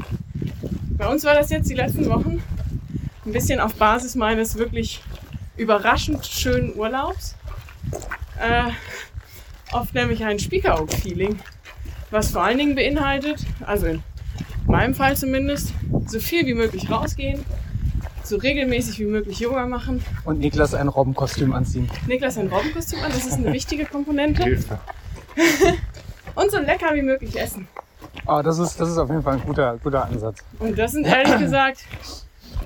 [0.96, 2.42] Bei uns war das jetzt die letzten Wochen
[3.24, 5.00] ein bisschen auf Basis meines wirklich
[5.56, 7.36] überraschend schönen Urlaubs.
[8.40, 8.70] Äh,
[9.72, 11.38] oft nämlich ein Speaker Oak Feeling,
[12.10, 14.02] was vor allen Dingen beinhaltet, also in
[14.66, 15.72] meinem Fall zumindest,
[16.06, 17.44] so viel wie möglich rausgehen,
[18.30, 20.02] so regelmäßig wie möglich Yoga machen.
[20.24, 21.90] Und Niklas ein Robbenkostüm anziehen.
[22.06, 24.42] Niklas ein Robbenkostüm an, das ist eine wichtige Komponente.
[24.44, 24.78] Hilfe.
[26.34, 27.68] Und so lecker wie möglich essen.
[28.26, 30.38] Ah, das ist, das ist auf jeden Fall ein guter, guter Ansatz.
[30.58, 31.84] Und das sind ehrlich gesagt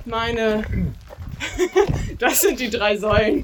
[0.05, 0.63] meine.
[2.19, 3.43] das sind die drei Säulen.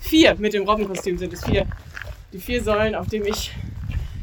[0.00, 1.66] Vier, mit dem Robbenkostüm sind es vier.
[2.32, 3.52] Die vier Säulen, auf denen ich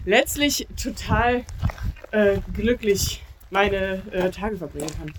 [0.06, 1.44] letztlich total
[2.12, 5.14] äh, glücklich meine äh, Tage verbringen kann.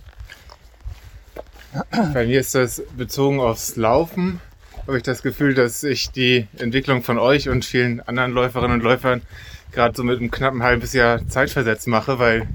[2.15, 4.41] Bei mir ist das bezogen aufs Laufen.
[4.87, 8.83] Habe ich das Gefühl, dass ich die Entwicklung von euch und vielen anderen Läuferinnen und
[8.83, 9.23] Läufern
[9.73, 12.49] gerade so mit einem knappen halbes Jahr zeitversetzt mache, weil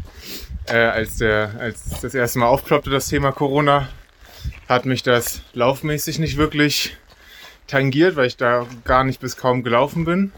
[0.67, 3.89] äh, als, der, als das erste Mal aufploppte, das Thema Corona,
[4.67, 6.97] hat mich das laufmäßig nicht wirklich
[7.67, 10.31] tangiert, weil ich da gar nicht bis kaum gelaufen bin.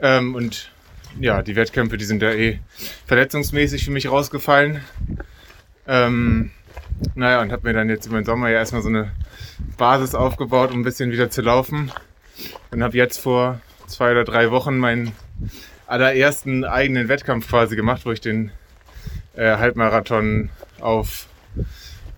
[0.00, 0.70] Ähm, und
[1.20, 2.60] ja, die Wettkämpfe, die sind ja eh
[3.06, 4.82] verletzungsmäßig für mich rausgefallen.
[5.86, 6.50] Ähm,
[7.14, 9.12] naja, und habe mir dann jetzt über den Sommer ja erstmal so eine
[9.76, 11.92] Basis aufgebaut, um ein bisschen wieder zu laufen.
[12.70, 15.12] Und habe jetzt vor zwei oder drei Wochen meinen
[15.86, 18.50] allerersten eigenen Wettkampf quasi gemacht, wo ich den
[19.36, 21.26] äh, Halbmarathon auf,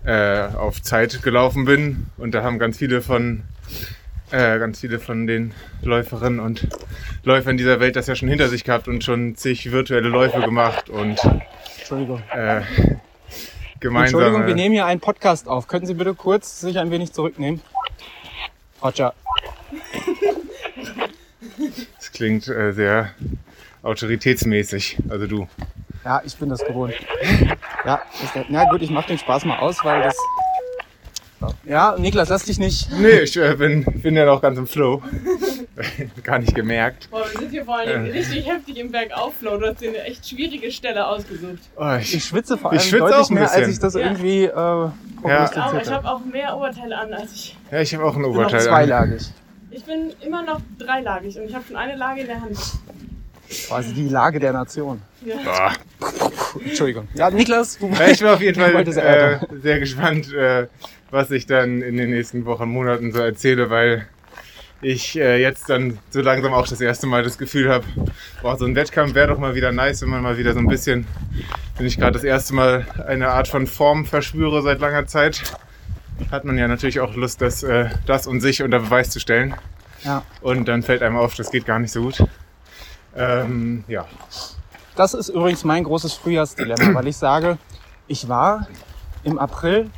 [0.05, 2.07] äh, auf Zeit gelaufen bin.
[2.17, 3.43] Und da haben ganz viele von
[4.31, 6.67] äh, ganz viele von den Läuferinnen und
[7.23, 10.89] Läufern dieser Welt das ja schon hinter sich gehabt und schon zig virtuelle Läufe gemacht
[10.89, 11.19] und
[11.77, 12.23] Entschuldigung.
[12.33, 12.61] äh,
[13.79, 14.23] gemeinsame.
[14.23, 15.67] Entschuldigung, wir nehmen hier einen Podcast auf.
[15.67, 17.61] Könnten Sie bitte kurz sich ein wenig zurücknehmen?
[18.83, 19.13] Roger.
[21.97, 23.11] Das klingt äh, sehr
[23.83, 24.97] autoritätsmäßig.
[25.09, 25.47] Also du.
[26.03, 26.93] Ja, ich bin das gewohnt.
[27.85, 28.01] Ja,
[28.33, 30.15] der, na gut, ich mach den Spaß mal aus, weil das.
[31.65, 32.89] Ja, Niklas, lass dich nicht.
[32.91, 35.01] Nee, ich äh, bin, bin ja noch ganz im Flow.
[36.23, 37.09] Gar nicht gemerkt.
[37.11, 39.57] Boah, wir sind hier vor allen Dingen richtig heftig im Bergauflow.
[39.57, 41.59] Du hast dir eine echt schwierige Stelle ausgesucht.
[41.75, 43.93] Oh, Ich ich, schwitze vor Ich allem schwitze deutlich auch ein mehr, als ich das
[43.95, 43.99] Ja.
[44.01, 46.09] irgendwie äh, Ich, auch, prognostiziert ich habe.
[46.09, 47.57] auch mehr Oberteile an als ich.
[47.71, 48.59] ja, ich habe auch ein Noch Oberteil.
[48.59, 48.65] an.
[48.65, 49.21] zweilagig.
[49.71, 52.57] Ich bin immer noch dreilagig und ich habe schon eine Lage in der Hand.
[53.67, 55.01] Quasi die Lage der Nation.
[55.43, 55.73] Boah.
[56.63, 57.07] Entschuldigung.
[57.13, 60.67] Ja, Niklas, du Ja, ich bin auf jeden Fall äh, sehr gespannt, äh,
[61.11, 64.07] was ich dann in den nächsten Wochen, Monaten so erzähle, weil
[64.81, 67.85] ich äh, jetzt dann so langsam auch das erste Mal das Gefühl habe,
[68.41, 70.67] boah, so ein Wettkampf wäre doch mal wieder nice, wenn man mal wieder so ein
[70.67, 71.07] bisschen,
[71.77, 75.41] wenn ich gerade das erste Mal eine Art von Form verspüre seit langer Zeit,
[76.31, 79.55] hat man ja natürlich auch Lust, das, äh, das und sich unter Beweis zu stellen.
[80.03, 80.23] Ja.
[80.41, 82.23] Und dann fällt einem auf, das geht gar nicht so gut.
[83.15, 84.05] Ähm, ja.
[84.95, 87.57] Das ist übrigens mein großes Frühjahrsdilemma, weil ich sage,
[88.07, 88.67] ich war
[89.23, 89.89] im April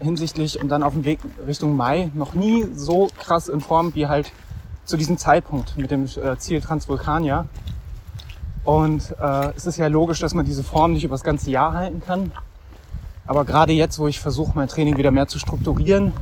[0.00, 4.06] hinsichtlich und dann auf dem Weg Richtung Mai noch nie so krass in Form wie
[4.06, 4.32] halt
[4.84, 7.46] zu diesem Zeitpunkt mit dem äh, Ziel Transvulkania.
[8.64, 11.74] Und äh, es ist ja logisch, dass man diese Form nicht über das ganze Jahr
[11.74, 12.32] halten kann.
[13.26, 16.12] Aber gerade jetzt, wo ich versuche, mein Training wieder mehr zu strukturieren,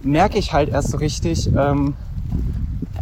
[0.00, 1.94] merke ich halt erst so richtig, ähm,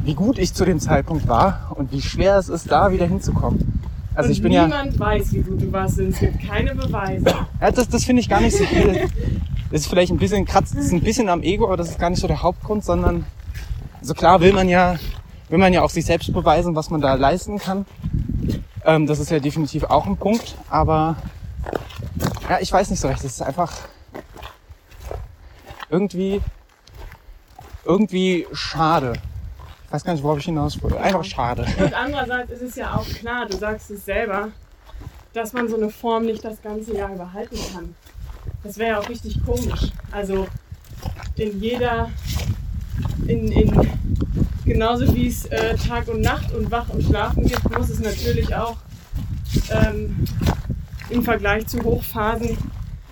[0.04, 3.80] wie gut ich zu dem Zeitpunkt war und wie schwer es ist, da wieder hinzukommen.
[4.14, 5.98] Also und ich bin ja, niemand weiß, wie gut du warst.
[5.98, 7.24] Es gibt keine Beweise.
[7.60, 8.64] ja das, das finde ich gar nicht so.
[9.72, 12.10] Das ist vielleicht ein bisschen kratzt, ist ein bisschen am Ego, aber das ist gar
[12.10, 13.24] nicht so der Hauptgrund, sondern
[14.02, 14.96] so klar will man ja,
[15.48, 17.86] will man ja auch sich selbst beweisen, was man da leisten kann.
[18.84, 21.16] Ähm, das ist ja definitiv auch ein Punkt, aber
[22.50, 23.20] ja, ich weiß nicht so recht.
[23.20, 23.72] Es ist einfach
[25.88, 26.42] irgendwie,
[27.86, 29.14] irgendwie schade.
[29.86, 31.00] Ich weiß gar nicht, worauf ich hinaus wollte.
[31.00, 31.64] Einfach schade.
[31.78, 34.48] Und andererseits ist es ja auch klar, du sagst es selber,
[35.32, 37.94] dass man so eine Form nicht das ganze Jahr überhalten kann.
[38.62, 39.90] Das wäre ja auch richtig komisch.
[40.10, 40.46] Also
[41.36, 42.10] in jeder,
[43.26, 43.90] in, in
[44.64, 48.54] genauso wie es äh, Tag und Nacht und Wach und Schlafen gibt, muss es natürlich
[48.54, 48.76] auch
[49.70, 50.24] ähm,
[51.10, 52.56] im Vergleich zu Hochphasen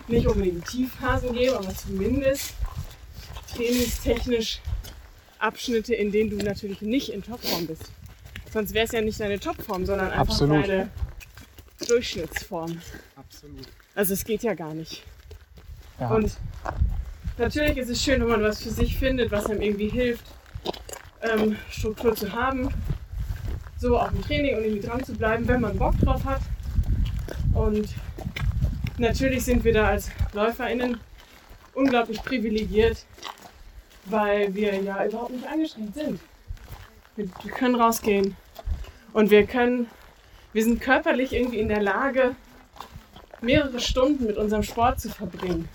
[0.09, 2.55] nicht unbedingt Tiefphasen geben, aber zumindest
[3.55, 4.61] trainingstechnisch
[5.39, 7.91] Abschnitte, in denen du natürlich nicht in Topform bist.
[8.53, 10.65] Sonst wäre es ja nicht deine Topform, sondern einfach Absolut.
[10.65, 10.91] deine
[11.87, 12.81] Durchschnittsform.
[13.17, 13.67] Absolut.
[13.95, 15.03] Also es geht ja gar nicht.
[16.01, 16.09] Ja.
[16.09, 16.37] Und
[17.37, 20.25] natürlich ist es schön, wenn man was für sich findet, was einem irgendwie hilft,
[21.23, 22.71] ähm, Struktur zu haben.
[23.79, 26.41] So auch im Training und irgendwie dran zu bleiben, wenn man Bock drauf hat.
[27.55, 27.89] Und
[28.99, 30.99] natürlich sind wir da als LäuferInnen
[31.75, 33.05] unglaublich privilegiert,
[34.07, 36.21] weil wir ja überhaupt nicht angeschränkt sind.
[37.17, 38.37] Wir, wir können rausgehen
[39.13, 39.87] und wir können,
[40.53, 42.35] wir sind körperlich irgendwie in der Lage,
[43.43, 45.69] mehrere Stunden mit unserem Sport zu verbringen.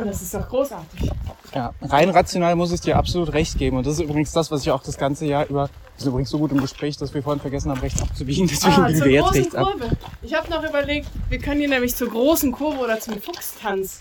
[0.00, 1.10] Und das ist doch großartig.
[1.54, 3.76] Ja, rein rational muss ich dir absolut recht geben.
[3.76, 5.68] Und das ist übrigens das, was ich auch das ganze Jahr über.
[5.96, 8.46] Wir sind übrigens so gut im Gespräch, dass wir vorhin vergessen haben, rechts abzubiegen.
[8.50, 9.66] Deswegen Ah, biegen wir jetzt rechts ab.
[9.72, 9.90] Kurve.
[10.22, 14.00] Ich habe noch überlegt, wir können hier nämlich zur großen Kurve oder zum Fuchstanz.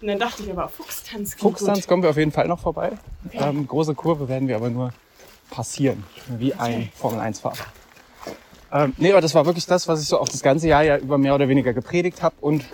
[0.00, 1.88] Und dann dachte ich aber, Fuchstanz klingt Fuchstanz gut.
[1.88, 2.92] kommen wir auf jeden Fall noch vorbei.
[3.32, 4.92] Ähm, große Kurve werden wir aber nur
[5.50, 6.04] passieren.
[6.38, 7.56] Wie ein Formel-1-Fahrer.
[8.72, 10.96] Ähm, nee, aber das war wirklich das, was ich so auch das ganze Jahr ja
[10.96, 12.36] über mehr oder weniger gepredigt habe.
[12.40, 12.64] Und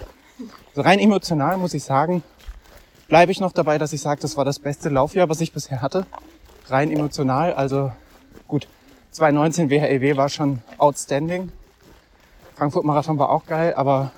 [0.75, 2.23] so rein emotional muss ich sagen,
[3.09, 5.83] bleibe ich noch dabei, dass ich sage, das war das beste Laufjahr, was ich bisher
[5.83, 6.07] hatte.
[6.69, 7.93] Rein emotional, also
[8.49, 8.67] gut,
[9.13, 11.53] 2019 WHEW war schon outstanding.
[12.57, 14.13] Frankfurt Marathon war auch geil, aber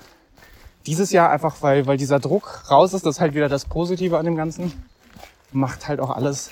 [0.85, 4.17] dieses Jahr einfach, weil, weil dieser Druck raus ist, das ist halt wieder das Positive
[4.17, 4.71] an dem Ganzen,
[5.51, 6.51] macht halt auch alles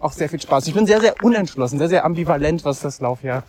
[0.00, 0.66] auch sehr viel Spaß.
[0.66, 3.42] Ich bin sehr, sehr unentschlossen, sehr, sehr ambivalent, was das Laufjahr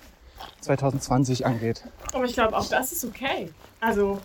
[0.62, 1.84] 2020 angeht.
[2.14, 3.52] Aber ich glaube, auch das ist okay.
[3.82, 4.20] Also,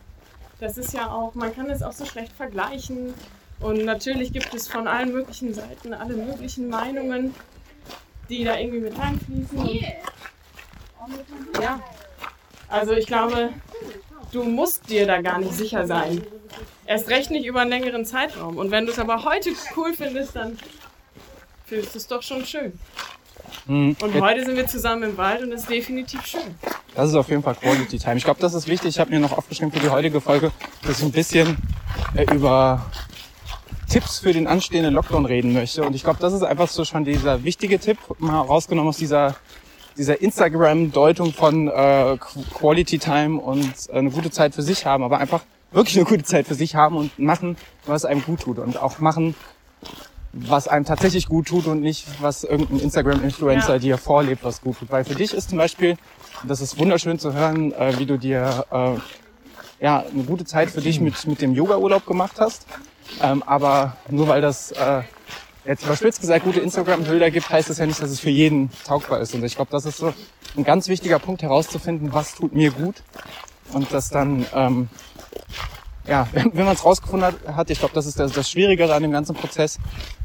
[0.61, 3.15] das ist ja auch, man kann es auch so schlecht vergleichen.
[3.61, 7.35] Und natürlich gibt es von allen möglichen Seiten alle möglichen Meinungen,
[8.29, 9.59] die da irgendwie mit reinfließen.
[9.59, 11.81] Und ja,
[12.68, 13.51] also ich glaube,
[14.33, 16.23] du musst dir da gar nicht sicher sein.
[16.87, 18.57] Erst recht nicht über einen längeren Zeitraum.
[18.57, 20.59] Und wenn du es aber heute cool findest, dann
[21.66, 22.73] findest du es doch schon schön.
[23.66, 26.55] Hm, Und heute sind wir zusammen im Wald und es ist definitiv schön.
[26.94, 28.16] Das ist auf jeden Fall Quality Time.
[28.16, 28.90] Ich glaube, das ist wichtig.
[28.90, 30.51] Ich habe mir noch aufgeschrieben für die heutige Folge,
[30.83, 31.57] dass ich ein bisschen
[32.16, 32.85] äh, über
[33.90, 35.83] Tipps für den anstehenden Lockdown reden möchte.
[35.83, 39.35] Und ich glaube, das ist einfach so schon dieser wichtige Tipp, mal rausgenommen aus dieser,
[39.98, 45.03] dieser Instagram-Deutung von äh, Qu- Quality Time und äh, eine gute Zeit für sich haben,
[45.05, 48.59] aber einfach wirklich eine gute Zeit für sich haben und machen, was einem gut tut.
[48.59, 49.35] Und auch machen,
[50.33, 53.79] was einem tatsächlich gut tut und nicht, was irgendein Instagram-Influencer Ja.
[53.81, 54.90] dir vorlebt, was gut tut.
[54.92, 55.96] Weil für dich ist zum Beispiel,
[56.44, 58.94] das ist wunderschön zu hören, äh, wie du dir äh,
[59.85, 62.66] ja, eine gute Zeit für dich mit, mit dem Yoga-Urlaub gemacht hast.
[63.23, 65.03] Ähm, aber nur weil das äh,
[65.64, 69.20] jetzt überspitzt gesagt gute Instagram-Bilder gibt, heißt das ja nicht, dass es für jeden taugbar
[69.20, 69.35] ist.
[69.35, 70.12] Und ich glaube, das ist so
[70.57, 73.03] ein ganz wichtiger Punkt herauszufinden, was tut mir gut.
[73.73, 74.88] Und das dann, ähm,
[76.07, 79.03] ja, wenn, wenn man es rausgefunden hat, ich glaube, das ist das, das Schwierigere an
[79.03, 79.79] dem ganzen Prozess,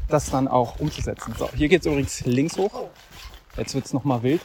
[0.08, 1.34] das dann auch umzusetzen.
[1.38, 2.88] So, hier geht's übrigens links hoch.
[3.56, 4.40] Jetzt wird's noch mal wild.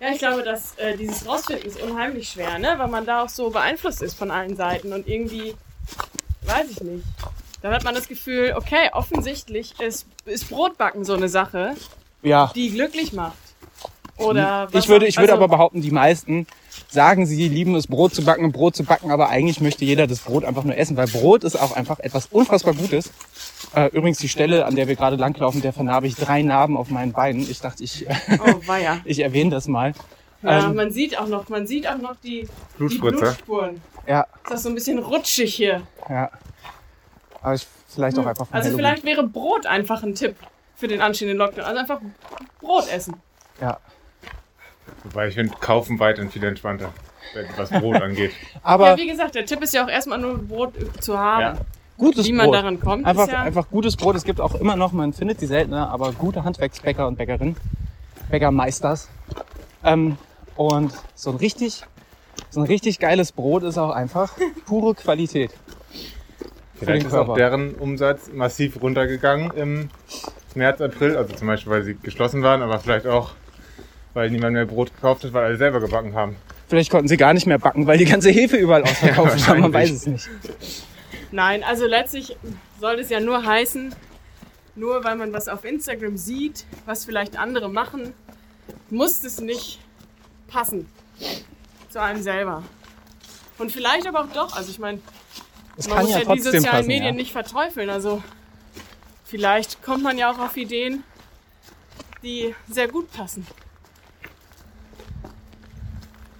[0.00, 2.74] Ja, ich glaube, dass äh, dieses Rausfinden ist unheimlich schwer, ne?
[2.76, 5.54] weil man da auch so beeinflusst ist von allen Seiten und irgendwie,
[6.42, 7.04] weiß ich nicht.
[7.64, 11.72] Dann hat man das Gefühl, okay, offensichtlich ist, ist Brotbacken so eine Sache,
[12.22, 13.38] Ja, die glücklich macht.
[14.18, 16.46] Oder was ich würde, ich würde also, aber behaupten, die meisten
[16.90, 20.06] sagen, sie lieben es, Brot zu backen und Brot zu backen, aber eigentlich möchte jeder
[20.06, 23.10] das Brot einfach nur essen, weil Brot ist auch einfach etwas unfassbar Gutes.
[23.74, 26.90] Äh, übrigens die Stelle, an der wir gerade langlaufen, der vernarbe ich drei Narben auf
[26.90, 27.50] meinen Beinen.
[27.50, 28.06] Ich dachte, ich,
[28.40, 29.00] Oh, weia.
[29.06, 29.94] ich erwähne das mal.
[30.42, 32.46] Ja, Ähm, man sieht auch noch, man sieht auch noch die,
[32.78, 32.98] die.
[32.98, 33.80] Blutspuren.
[34.06, 35.80] Ja, Ist das so ein bisschen rutschig hier.
[36.10, 36.30] ja.
[37.44, 38.76] Aber ich, vielleicht auch einfach von Also Halloween.
[38.78, 40.34] vielleicht wäre Brot einfach ein Tipp
[40.76, 41.64] für den anstehenden Lockdown.
[41.64, 42.00] Also einfach
[42.60, 43.14] Brot essen.
[43.60, 43.78] Ja.
[45.04, 46.90] Wobei ich finde, kaufen weiterhin viel entspannter,
[47.56, 48.32] was Brot angeht.
[48.62, 51.40] Aber Ja, wie gesagt, der Tipp ist ja auch erstmal nur Brot zu haben.
[51.42, 51.54] Ja.
[51.98, 52.54] gutes Wie man Brot.
[52.56, 54.16] daran kommt, Einfach, ist ja einfach gutes Brot.
[54.16, 57.56] Es gibt auch immer noch, man findet die seltener, aber gute Handwerksbäcker und Bäckerinnen.
[58.30, 59.08] Bäckermeisters.
[59.84, 60.16] Ähm,
[60.56, 61.82] und so ein richtig,
[62.48, 64.32] so ein richtig geiles Brot ist auch einfach
[64.66, 65.50] pure Qualität.
[66.76, 69.90] Vielleicht ist auch deren Umsatz massiv runtergegangen im
[70.54, 71.16] März, April.
[71.16, 73.30] Also zum Beispiel, weil sie geschlossen waren, aber vielleicht auch,
[74.12, 76.36] weil niemand mehr Brot gekauft hat, weil alle selber gebacken haben.
[76.68, 79.58] Vielleicht konnten sie gar nicht mehr backen, weil die ganze Hefe überall ausverkauft Ja, war.
[79.58, 80.28] Man weiß es nicht.
[81.30, 82.36] Nein, also letztlich
[82.80, 83.94] soll es ja nur heißen,
[84.76, 88.14] nur weil man was auf Instagram sieht, was vielleicht andere machen,
[88.90, 89.80] muss es nicht
[90.48, 90.88] passen
[91.90, 92.62] zu einem selber.
[93.58, 94.56] Und vielleicht aber auch doch.
[94.56, 94.98] Also ich meine,
[95.76, 96.86] Es man kann muss ja ja, die sozialen passen.
[96.86, 97.12] Medien Ja.
[97.12, 97.90] nicht verteufeln.
[97.90, 98.22] Also
[99.24, 101.02] vielleicht kommt man ja auch auf Ideen,
[102.22, 103.46] die sehr gut passen.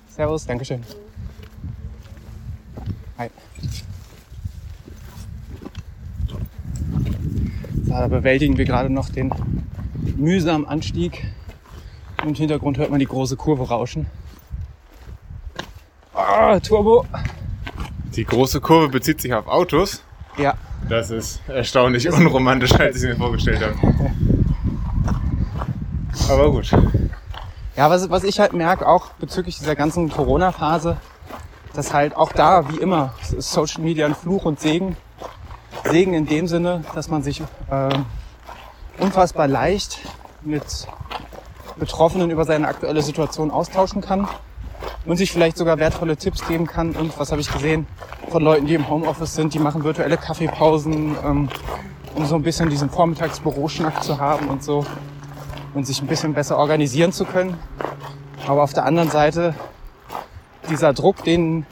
[0.09, 0.83] Servus, Dankeschön.
[3.18, 3.29] Hi.
[6.29, 6.38] So,
[7.88, 9.33] da bewältigen wir gerade noch den
[10.16, 11.27] mühsamen Anstieg.
[12.23, 14.07] Im Hintergrund hört man die große Kurve rauschen.
[16.14, 17.05] Ah, Turbo.
[18.16, 20.03] Die große Kurve bezieht sich auf Autos.
[20.37, 20.55] Ja,
[20.88, 23.74] Das ist erstaunlich unromantisch, als ich es mir vorgestellt habe.
[26.29, 26.70] Aber gut.
[27.77, 30.96] Ja, was, was ich halt merke, auch bezüglich dieser ganzen Corona-Phase,
[31.74, 34.96] dass halt auch da, wie immer, ist Social Media ein Fluch und Segen.
[35.85, 38.07] Segen in dem Sinne, dass man sich ähm,
[38.98, 39.98] unfassbar leicht
[40.42, 40.64] mit
[41.77, 44.29] Betroffenen über seine aktuelle Situation austauschen kann
[45.07, 46.92] und sich vielleicht sogar wertvolle Tipps geben kann.
[46.92, 47.87] Und was habe ich gesehen
[48.31, 51.49] von Leuten, die im Homeoffice sind, die machen virtuelle Kaffeepausen, ähm,
[52.14, 54.87] um so ein bisschen diesen Vormittagsbüroschnack zu haben und so
[55.75, 57.59] und sich ein bisschen besser organisieren zu können.
[58.47, 59.55] Aber auf der anderen Seite
[60.70, 61.66] dieser Druck, den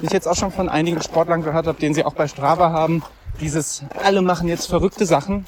[0.00, 3.02] ich jetzt auch schon von einigen Sportlern gehört habe, den sie auch bei Strava haben,
[3.40, 5.46] dieses alle machen jetzt verrückte Sachen.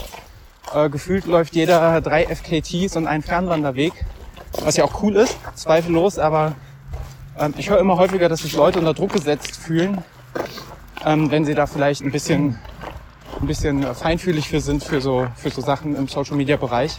[0.75, 3.93] Äh, gefühlt läuft jeder drei FKTs und einen Fernwanderweg,
[4.63, 6.55] was ja auch cool ist, zweifellos, aber
[7.39, 10.03] ähm, ich höre immer häufiger, dass sich Leute unter Druck gesetzt fühlen,
[11.05, 12.59] ähm, wenn sie da vielleicht ein bisschen,
[13.41, 16.99] ein bisschen feinfühlig für sind für so, für so Sachen im Social Media Bereich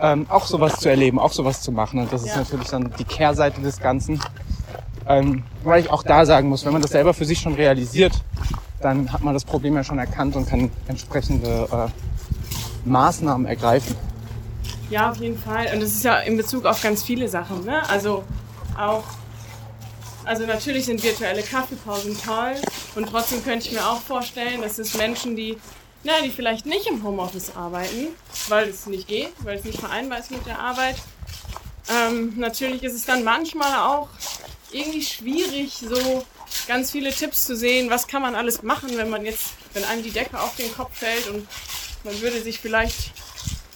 [0.00, 2.00] ähm, auch sowas zu erleben, auch sowas zu machen.
[2.00, 2.38] Und das ist Ja.
[2.38, 4.20] natürlich dann die Kehrseite des Ganzen.
[5.06, 8.12] Ähm, weil ich auch da sagen muss, wenn man das selber für sich schon realisiert,
[8.80, 13.96] dann hat man das Problem ja schon erkannt und kann entsprechende äh, Maßnahmen ergreifen.
[14.90, 15.66] Ja, auf jeden Fall.
[15.72, 17.64] Und das ist ja in Bezug auf ganz viele Sachen.
[17.64, 17.82] Ne?
[17.88, 18.24] Also
[18.78, 19.04] auch,
[20.24, 22.54] also natürlich sind virtuelle Kaffeepausen toll.
[22.94, 25.58] Und trotzdem könnte ich mir auch vorstellen, dass es Menschen, die,
[26.04, 28.08] na, die vielleicht nicht im Homeoffice arbeiten,
[28.48, 30.96] weil es nicht geht, weil es nicht vereinbar ist mit der Arbeit.
[31.90, 34.08] Ähm, natürlich ist es dann manchmal auch
[34.70, 36.24] irgendwie schwierig, so
[36.66, 40.02] ganz viele Tipps zu sehen, was kann man alles machen, wenn man jetzt, wenn einem
[40.02, 41.46] die Decke auf den Kopf fällt und
[42.04, 43.12] man würde sich vielleicht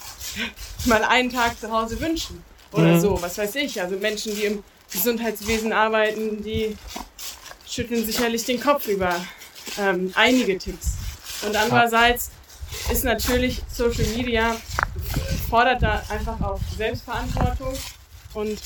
[0.85, 2.43] mal einen Tag zu Hause wünschen.
[2.71, 3.01] Oder Mhm.
[3.01, 3.81] so, was weiß ich.
[3.81, 6.77] Also Menschen, die im Gesundheitswesen arbeiten, die
[7.67, 9.15] schütteln sicherlich den Kopf über
[9.77, 10.93] ähm, einige Tipps.
[11.45, 12.31] Und andererseits
[12.91, 14.55] ist natürlich Social Media
[15.49, 17.77] fordert da einfach auch Selbstverantwortung
[18.33, 18.59] und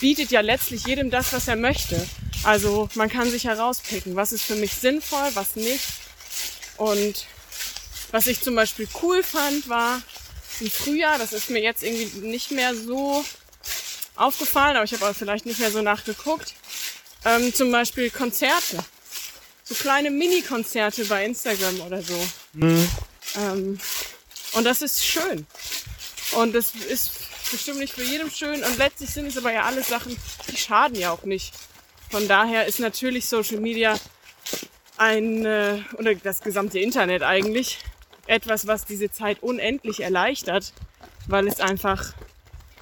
[0.00, 2.06] bietet ja letztlich jedem das, was er möchte.
[2.42, 5.84] Also man kann sich herauspicken, was ist für mich sinnvoll, was nicht.
[6.76, 7.26] Und
[8.10, 10.00] was ich zum Beispiel cool fand, war
[10.60, 13.24] im Frühjahr, das ist mir jetzt irgendwie nicht mehr so
[14.16, 16.54] aufgefallen, aber ich habe auch vielleicht nicht mehr so nachgeguckt,
[17.24, 18.78] ähm, zum Beispiel Konzerte.
[19.64, 22.18] So kleine Mini-Konzerte bei Instagram oder so.
[23.36, 23.78] Ähm,
[24.52, 25.46] und das ist schön.
[26.32, 27.12] Und das ist
[27.50, 28.62] bestimmt nicht für jedem schön.
[28.62, 30.16] Und letztlich sind es aber ja alles Sachen,
[30.50, 31.52] die schaden ja auch nicht.
[32.10, 33.98] Von daher ist natürlich Social Media
[34.96, 37.78] ein, äh, oder das gesamte Internet eigentlich,
[38.26, 40.72] etwas, was diese Zeit unendlich erleichtert,
[41.26, 42.12] weil es einfach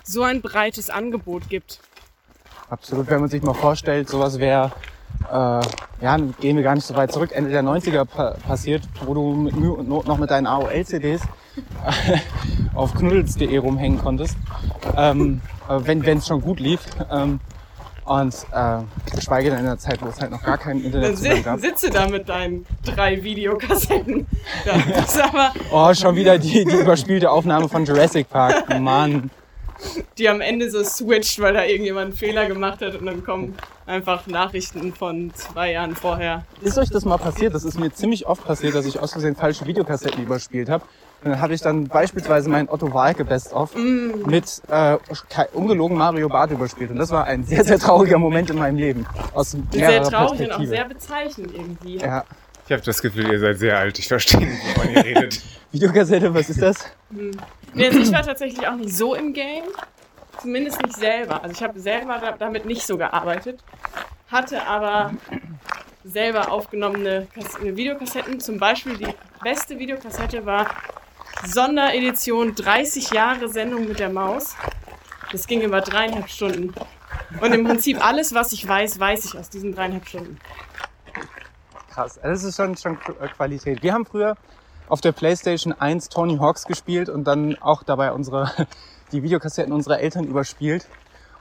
[0.09, 1.81] so ein breites Angebot gibt.
[2.71, 4.73] Absolut, wenn man sich mal vorstellt, sowas wäre,
[5.31, 5.61] äh,
[6.05, 9.33] ja, gehen wir gar nicht so weit zurück, Ende der 90er pa passiert, wo du
[9.35, 11.23] mit Mühe und Not noch mit deinen AOL-CDs
[12.75, 14.37] auf knuddels.de rumhängen konntest,
[14.97, 16.81] ähm, äh, wenn es schon gut lief.
[17.11, 17.41] Ähm,
[18.05, 18.79] und äh,
[19.15, 21.61] geschweige denn in der Zeit, wo es halt noch gar keinen Dann si gab.
[21.61, 24.27] sitze da mit deinen drei Videokassetten.
[24.65, 28.81] Das ist aber, Oh, schon wieder die, die überspielte Aufnahme von Jurassic Park.
[28.81, 29.31] Mann.
[30.19, 33.57] Die am Ende so switcht, weil da irgendjemand einen Fehler gemacht hat und dann kommen
[33.87, 36.45] einfach Nachrichten von zwei Jahren vorher.
[36.61, 37.55] Ist euch das mal passiert?
[37.55, 40.85] Das ist mir ziemlich oft passiert, dass ich aus Versehen falsche Videokassetten überspielt habe.
[41.25, 44.97] Und dann habe ich dann beispielsweise mein Otto Walke Best of mit äh,
[45.53, 46.91] ungelogen Mario Barth überspielt.
[46.91, 49.07] Und das war ein sehr, sehr trauriger Moment in meinem Leben.
[49.35, 50.69] Aus Sehr mehrerer traurig und auch Perspektive.
[50.69, 51.99] sehr bezeichnend irgendwie.
[51.99, 52.25] Ja.
[52.67, 53.99] Ich habe das Gefühl, ihr seid sehr alt.
[53.99, 55.41] Ich verstehe nicht, wovon ihr redet.
[55.73, 56.85] Videokassette, was ist das?
[57.79, 59.65] Nee, also ich war tatsächlich auch nicht so im Game.
[60.41, 61.43] Zumindest nicht selber.
[61.43, 63.61] Also ich habe selber da- damit nicht so gearbeitet.
[64.31, 65.13] Hatte aber
[66.05, 68.39] selber aufgenommene Kass- äh, Videokassetten.
[68.41, 69.09] Zum Beispiel die
[69.43, 70.67] beste Videokassette war
[71.47, 74.55] Sonderedition 30 Jahre Sendung mit der Maus.
[75.33, 76.73] Das ging über dreieinhalb Stunden.
[77.41, 80.39] Und im Prinzip alles, was ich weiß, weiß ich aus diesen dreieinhalb Stunden.
[81.93, 82.19] Krass.
[82.23, 83.83] Das ist schon, schon äh, Qualität.
[83.83, 84.37] Wir haben früher
[84.89, 88.51] auf der Playstation 1 Tony Hawks gespielt und dann auch dabei unsere,
[89.13, 90.87] die Videokassetten unserer Eltern überspielt.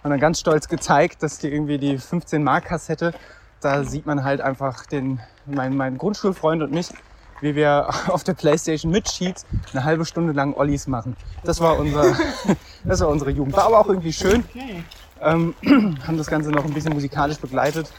[0.04, 3.14] Und dann ganz stolz gezeigt, dass die irgendwie die 15 Mark Kassette,
[3.62, 6.90] da sieht man halt einfach den, mein, mein Grundschulfreund und mich,
[7.42, 11.16] wie wir auf der Playstation mit Sheets eine halbe Stunde lang Ollies machen.
[11.44, 12.16] Das war unser,
[12.84, 13.56] das war unsere Jugend.
[13.56, 14.44] War aber auch irgendwie schön.
[15.20, 15.56] Ähm,
[16.06, 17.92] haben das Ganze noch ein bisschen musikalisch begleitet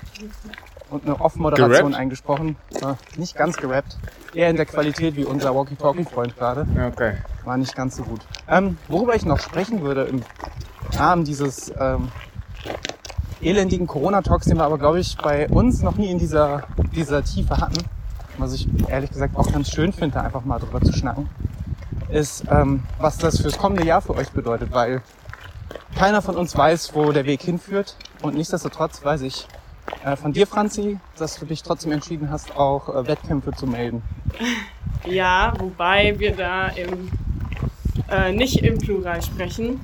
[0.90, 2.56] und eine Off-Moderation eingesprochen.
[2.80, 3.96] War nicht ganz gerappt.
[4.34, 6.66] Eher in der Qualität wie unser Walkie-Talkie-Freund gerade.
[6.92, 7.14] Okay.
[7.44, 8.20] War nicht ganz so gut.
[8.48, 10.22] Ähm, worüber ich noch sprechen würde im
[10.96, 12.08] Rahmen dieses ähm,
[13.40, 17.56] elendigen Corona-Talks, den wir aber, glaube ich, bei uns noch nie in dieser, dieser Tiefe
[17.58, 17.84] hatten,
[18.38, 21.28] was ich ehrlich gesagt auch ganz schön finde, einfach mal drüber zu schnacken,
[22.08, 25.02] ist, ähm, was das fürs kommende Jahr für euch bedeutet, weil
[25.96, 27.96] keiner von uns weiß, wo der Weg hinführt.
[28.22, 29.46] Und nichtsdestotrotz weiß ich
[30.16, 34.02] von dir, Franzi, dass du dich trotzdem entschieden hast, auch äh, Wettkämpfe zu melden.
[35.06, 37.10] Ja, wobei wir da im,
[38.10, 39.80] äh, nicht im Plural sprechen.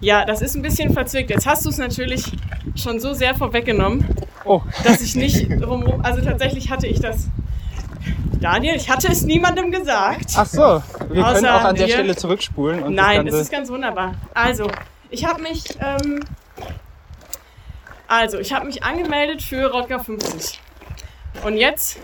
[0.00, 1.30] Ja, das ist ein bisschen verzwickt.
[1.30, 2.32] Jetzt hast du es natürlich
[2.74, 4.04] schon so sehr vorweggenommen,
[4.44, 6.00] Oh, dass ich nicht drumherum.
[6.04, 7.28] Also tatsächlich hatte ich das.
[8.40, 10.32] Daniel, ich hatte es niemandem gesagt.
[10.36, 11.86] ach so, wir können auch an der.
[11.88, 12.82] Stelle zurückspulen.
[12.82, 14.14] Und Nein, das das Ganze, ist ganz wunderbar.
[14.34, 14.66] Also,
[15.10, 16.24] ich habe mich, ähm,
[18.12, 20.60] also ich habe mich angemeldet für Rotka 50.
[21.44, 21.98] Und jetzt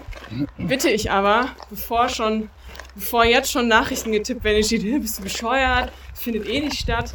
[0.57, 2.49] bitte ich aber, bevor schon,
[2.95, 7.13] bevor jetzt schon Nachrichten getippt werden, steht, "Hä, bist du bescheuert, findet eh nicht statt.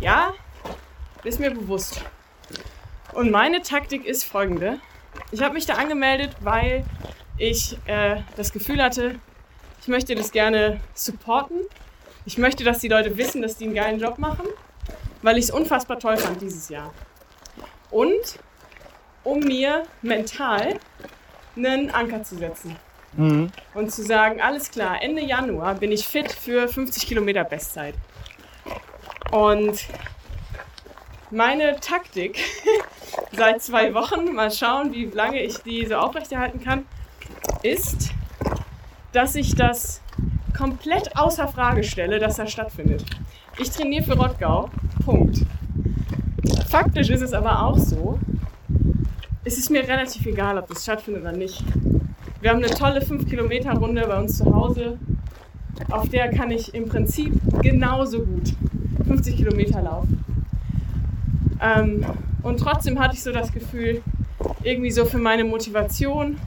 [0.00, 0.34] Ja,
[1.24, 2.02] ist mir bewusst.
[3.14, 4.80] Und meine Taktik ist folgende.
[5.32, 6.84] Ich habe mich da angemeldet, weil
[7.38, 9.18] ich äh, das Gefühl hatte,
[9.80, 11.62] ich möchte das gerne supporten.
[12.26, 14.46] Ich möchte, dass die Leute wissen, dass die einen geilen Job machen,
[15.22, 16.92] weil ich es unfassbar toll fand dieses Jahr.
[17.90, 18.38] Und
[19.24, 20.78] um mir mental
[21.56, 22.76] einen Anker zu setzen.
[23.16, 23.50] Mhm.
[23.74, 27.94] Und zu sagen, alles klar, Ende Januar bin ich fit für 50 Kilometer Bestzeit.
[29.30, 29.86] Und
[31.30, 32.38] meine Taktik
[33.32, 36.86] seit zwei Wochen, mal schauen, wie lange ich die so aufrechterhalten kann,
[37.62, 38.10] ist,
[39.12, 40.00] dass ich das
[40.56, 43.04] komplett außer Frage stelle, dass das stattfindet.
[43.58, 44.70] Ich trainiere für Rottgau.
[45.04, 45.38] Punkt.
[46.68, 48.18] Faktisch ist es aber auch so,
[49.44, 51.62] es ist mir relativ egal, ob das stattfindet oder nicht.
[52.40, 54.98] Wir haben eine tolle 5-Kilometer-Runde bei uns zu Hause.
[55.90, 57.32] Auf der kann ich im Prinzip
[57.62, 58.54] genauso gut
[59.06, 60.24] 50 Kilometer laufen.
[61.60, 62.04] Ähm,
[62.42, 64.02] und trotzdem hatte ich so das Gefühl,
[64.62, 66.38] irgendwie so für meine Motivation,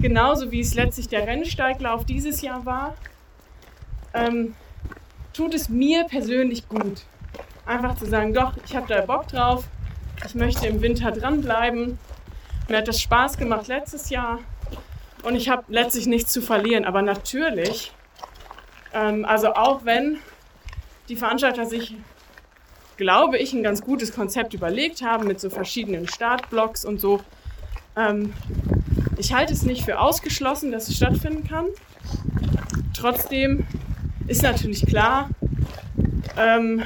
[0.00, 2.94] genauso wie es letztlich der Rennsteiglauf dieses Jahr war,
[4.14, 4.54] ähm,
[5.32, 7.04] tut es mir persönlich gut.
[7.64, 9.64] Einfach zu sagen, doch, ich habe da Bock drauf,
[10.26, 11.98] ich möchte im Winter dranbleiben.
[12.68, 14.38] Mir hat das Spaß gemacht letztes Jahr
[15.22, 16.84] und ich habe letztlich nichts zu verlieren.
[16.84, 17.92] Aber natürlich,
[18.92, 20.18] ähm, also auch wenn
[21.08, 21.96] die Veranstalter sich,
[22.96, 27.20] glaube ich, ein ganz gutes Konzept überlegt haben mit so verschiedenen Startblocks und so,
[27.96, 28.32] ähm,
[29.18, 31.66] ich halte es nicht für ausgeschlossen, dass es stattfinden kann.
[32.94, 33.66] Trotzdem
[34.26, 35.28] ist natürlich klar,
[36.36, 36.82] ähm,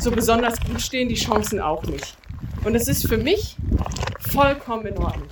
[0.00, 2.16] so besonders gut stehen die Chancen auch nicht.
[2.64, 3.56] Und es ist für mich
[4.18, 5.28] vollkommen in Ordnung.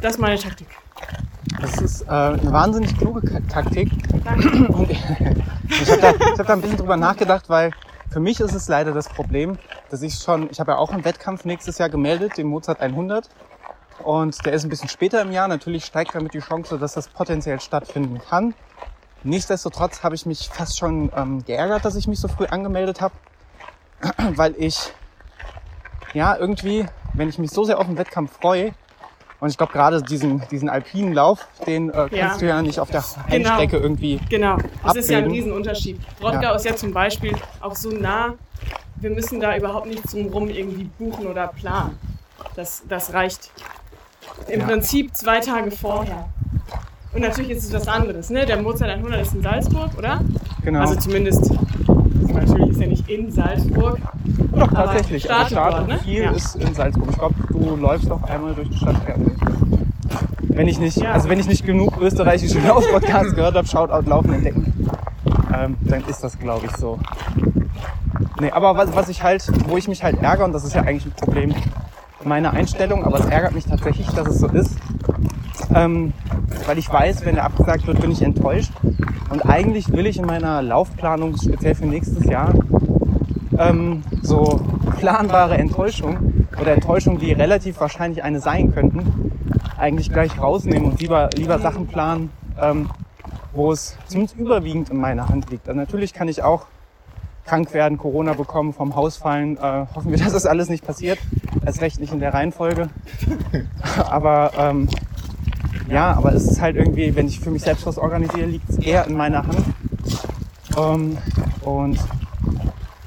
[0.00, 0.68] Das ist meine Taktik.
[1.60, 3.90] Das ist äh, eine wahnsinnig kluge Taktik.
[4.24, 4.72] Danke.
[4.72, 4.90] Und
[5.68, 7.72] ich habe da, ich hab da ein bisschen drüber nachgedacht, weil
[8.10, 9.58] für mich ist es leider das Problem,
[9.90, 13.28] dass ich schon, ich habe ja auch einen Wettkampf nächstes Jahr gemeldet, den Mozart 100.
[14.04, 15.48] Und der ist ein bisschen später im Jahr.
[15.48, 18.54] Natürlich steigt damit die Chance, dass das potenziell stattfinden kann.
[19.24, 23.14] Nichtsdestotrotz habe ich mich fast schon ähm, geärgert, dass ich mich so früh angemeldet habe,
[24.30, 24.92] weil ich
[26.14, 28.72] ja irgendwie, wenn ich mich so sehr auf den Wettkampf freue,
[29.40, 32.38] und ich glaube gerade diesen, diesen alpinen Lauf, den äh, kannst Ja.
[32.38, 33.50] du ja nicht auf der Genau.
[33.50, 34.20] Heimstrecke irgendwie.
[34.28, 35.30] Genau, das ist ja ein Abbilden.
[35.30, 36.00] Riesenunterschied.
[36.20, 36.54] Rottgau Ja.
[36.56, 38.34] ist ja zum Beispiel auch so nah,
[38.96, 41.96] wir müssen da überhaupt nichts drumherum irgendwie buchen oder planen.
[42.56, 43.50] Das, das reicht
[44.48, 44.66] im Ja.
[44.66, 46.28] Prinzip zwei Tage vorher.
[47.18, 48.46] Und natürlich ist es was anderes, ne?
[48.46, 50.20] Der Mozart 100 ist in Salzburg, oder?
[50.62, 50.78] Genau.
[50.82, 51.50] Also zumindest,
[52.32, 53.98] natürlich ist er nicht in Salzburg.
[54.54, 55.28] Doch, tatsächlich.
[55.28, 55.98] Also startet Start und ne?
[56.04, 56.30] Ziel Ja.
[56.30, 57.08] ist in Salzburg.
[57.10, 59.32] Ich glaube, du läufst auch einmal durch die Stadt fertig.
[60.42, 61.10] Wenn ich nicht, Ja.
[61.14, 64.72] also wenn ich nicht genug österreichische Laufpodcasts gehört habe, Shoutout Laufen entdecken,
[65.52, 67.00] ähm, dann ist das, glaube ich, so.
[68.40, 70.82] Nee, aber was, was ich halt, wo ich mich halt ärgere, und das ist ja
[70.82, 71.52] eigentlich ein Problem
[72.22, 74.76] meiner Einstellung, aber es ärgert mich tatsächlich, dass es so ist.
[75.74, 76.12] Ähm,
[76.68, 78.72] weil ich weiß, wenn er abgesagt wird, bin ich enttäuscht.
[79.30, 82.52] Und eigentlich will ich in meiner Laufplanung, speziell für nächstes Jahr,
[83.58, 84.60] ähm, so
[84.98, 89.32] planbare Enttäuschungen oder Enttäuschungen, die relativ wahrscheinlich eine sein könnten,
[89.78, 92.90] eigentlich gleich rausnehmen und lieber, lieber Sachen planen, ähm,
[93.54, 95.68] wo es zumindest überwiegend in meiner Hand liegt.
[95.68, 96.66] Also natürlich kann ich auch
[97.46, 99.56] krank werden, Corona bekommen, vom Haus fallen.
[99.56, 101.18] Äh, hoffen wir, dass das alles nicht passiert.
[101.64, 102.90] Erst recht nicht in der Reihenfolge.
[104.10, 104.88] aber ähm,
[105.90, 108.78] ja, aber es ist halt irgendwie, wenn ich für mich selbst was organisiere, liegt es
[108.78, 109.64] eher in meiner Hand.
[110.76, 111.18] Ähm,
[111.62, 111.98] und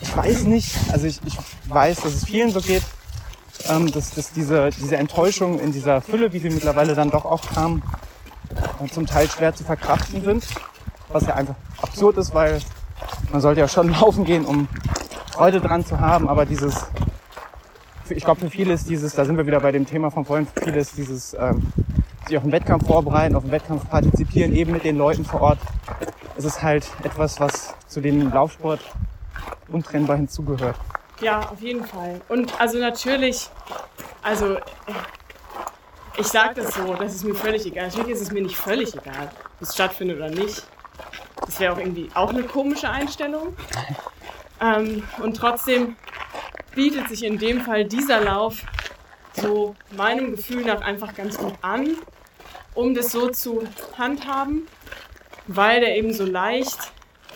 [0.02, 2.84] ich weiß nicht, also ich, ich weiß, dass es vielen so geht,
[3.70, 7.42] ähm, dass, dass diese, diese Enttäuschung in dieser Fülle, wie sie mittlerweile dann doch auch
[7.54, 7.84] kam,
[8.84, 10.46] äh, zum Teil schwer zu verkraften sind.
[11.10, 12.60] Was ja einfach absurd ist, weil
[13.32, 14.68] man sollte ja schon laufen gehen, um
[15.32, 16.86] Freude dran zu haben, aber dieses,
[18.10, 20.48] ich glaube für viele ist dieses, da sind wir wieder bei dem Thema von vorhin,
[20.48, 21.72] für viele ist dieses, ähm,
[22.28, 25.60] sich auf den Wettkampf vorbereiten, auf den Wettkampf partizipieren, eben mit den Leuten vor Ort.
[26.38, 28.80] Es ist halt etwas, was zu dem Laufsport
[29.68, 30.76] untrennbar hinzugehört.
[31.22, 32.22] Ja, auf jeden Fall.
[32.30, 33.50] Und also natürlich,
[34.24, 34.58] also
[36.18, 37.88] ich sage das so, das ist mir völlig egal.
[37.88, 40.64] Natürlich ist es mir nicht völlig egal, ob es stattfindet oder nicht.
[41.46, 43.56] Das wäre auch irgendwie auch eine komische Einstellung.
[44.64, 45.96] Ähm, und trotzdem
[46.76, 48.64] bietet sich in dem Fall dieser Lauf
[49.34, 51.96] so meinem Gefühl nach einfach ganz gut an,
[52.74, 53.64] um das so zu
[53.98, 54.68] handhaben,
[55.48, 56.92] weil der eben so leicht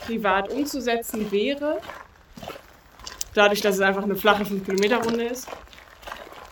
[0.05, 1.81] privat umzusetzen wäre
[3.35, 5.47] dadurch, dass es einfach eine flache 5-Kilometer-Runde ist.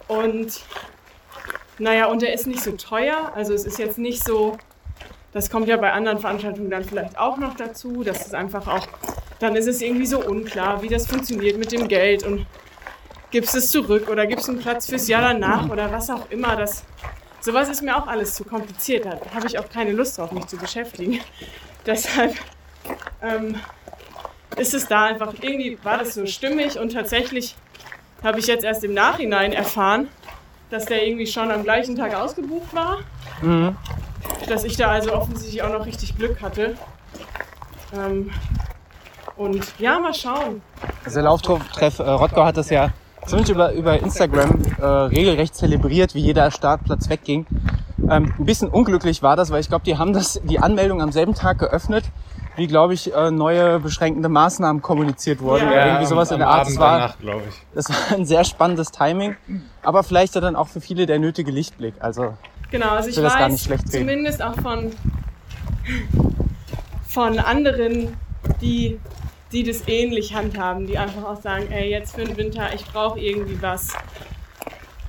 [0.07, 0.61] Und
[1.79, 3.31] naja, und der ist nicht so teuer.
[3.35, 4.57] Also es ist jetzt nicht so,
[5.31, 8.87] das kommt ja bei anderen Veranstaltungen dann vielleicht auch noch dazu, dass es einfach auch,
[9.39, 12.45] dann ist es irgendwie so unklar, wie das funktioniert mit dem Geld und
[13.33, 16.55] gibst es zurück oder gibst einen Platz fürs Jahr danach oder was auch immer.
[16.55, 16.83] Das,
[17.41, 19.05] sowas ist mir auch alles zu kompliziert.
[19.05, 21.19] Da habe ich auch keine Lust drauf, mich zu beschäftigen.
[21.85, 22.35] Deshalb
[23.23, 23.55] ähm,
[24.55, 27.55] ist es da einfach, irgendwie war das so stimmig und tatsächlich
[28.23, 30.09] habe ich jetzt erst im Nachhinein erfahren,
[30.69, 32.99] dass der irgendwie schon am gleichen Tag ausgebucht war.
[34.47, 36.77] Dass ich da also offensichtlich auch noch richtig Glück hatte.
[37.93, 38.29] Ähm,
[39.35, 40.61] und ja, mal schauen.
[41.03, 42.93] Also der Lauftreff äh, Rottgau hat das ja
[43.25, 47.45] zumindest über, über Instagram äh, regelrecht zelebriert, wie jeder Startplatz wegging.
[48.09, 51.11] Ähm, ein bisschen unglücklich war das, weil ich glaube, die haben das, die Anmeldung am
[51.11, 52.03] selben Tag geöffnet,
[52.55, 55.63] wie, glaube ich, äh, neue beschränkende Maßnahmen kommuniziert wurden.
[55.65, 55.71] Ja.
[55.71, 56.67] oder irgendwie sowas in der Art.
[56.67, 57.55] Das Abend war, danach, glaube ich.
[57.73, 59.35] das war ein sehr spannendes Timing,
[59.81, 61.95] aber vielleicht ja dann auch für viele der nötige Lichtblick.
[61.99, 62.33] Also
[62.73, 64.07] Genau, also ich will das gar weiß nicht schlecht reden.
[64.07, 64.91] zumindest auch von,
[67.07, 68.17] von anderen,
[68.61, 68.99] die,
[69.53, 73.19] die das ähnlich handhaben, die einfach auch sagen, ey, jetzt für den Winter, ich brauche
[73.19, 73.93] irgendwie was.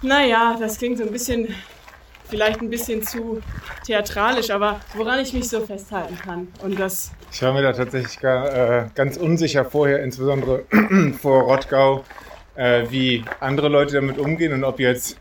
[0.03, 1.49] Naja, das klingt so ein bisschen,
[2.28, 3.40] vielleicht ein bisschen zu
[3.86, 6.49] theatralisch, aber woran ich mich so festhalten kann.
[6.62, 10.64] Und das, Ich war mir da tatsächlich gar, äh, ganz unsicher vorher, insbesondere
[11.20, 12.05] vor Rottgau,
[12.55, 15.18] äh, wie andere Leute damit umgehen und ob jetzt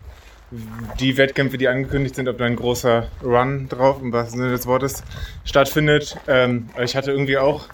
[1.00, 4.68] die Wettkämpfe, die angekündigt sind, ob da ein großer Run drauf, im wahrsten Sinne des
[4.68, 5.04] Wortes,
[5.46, 6.18] stattfindet.
[6.28, 7.70] Ähm, ich hatte irgendwie auch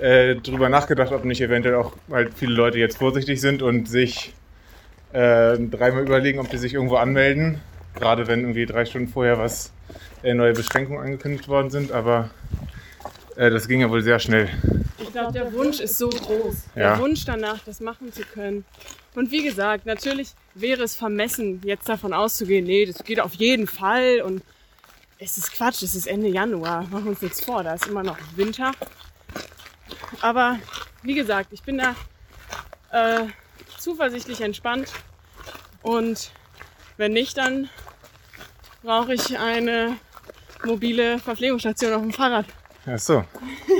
[0.00, 4.32] äh, drüber nachgedacht, ob nicht eventuell auch halt viele Leute jetzt vorsichtig sind und sich
[5.12, 7.60] äh, dreimal überlegen, ob die sich irgendwo anmelden.
[7.94, 9.72] Gerade wenn irgendwie drei Stunden vorher was
[10.22, 11.92] äh, neue Beschränkungen angekündigt worden sind.
[11.92, 12.30] Aber
[13.36, 14.48] äh, das ging ja wohl sehr schnell.
[15.00, 16.54] ich glaube, der Wunsch ist so groß.
[16.76, 16.98] Der Ja.
[16.98, 18.64] Wunsch danach, das machen zu können.
[19.16, 23.66] Und wie gesagt, natürlich wäre es vermessen, jetzt davon auszugehen, nee, das geht auf jeden
[23.66, 24.42] Fall und
[25.18, 28.04] es ist Quatsch, es ist Ende Januar, machen wir uns nichts vor, da ist immer
[28.04, 28.72] noch Winter.
[30.20, 30.58] Aber
[31.02, 31.94] wie gesagt, ich bin da
[32.92, 33.26] äh,
[33.78, 34.88] zuversichtlich entspannt
[35.82, 36.30] und
[36.96, 37.68] wenn nicht, dann
[38.82, 39.96] brauche ich eine
[40.64, 42.46] mobile Verpflegungsstation auf dem Fahrrad.
[42.86, 43.24] Ach so.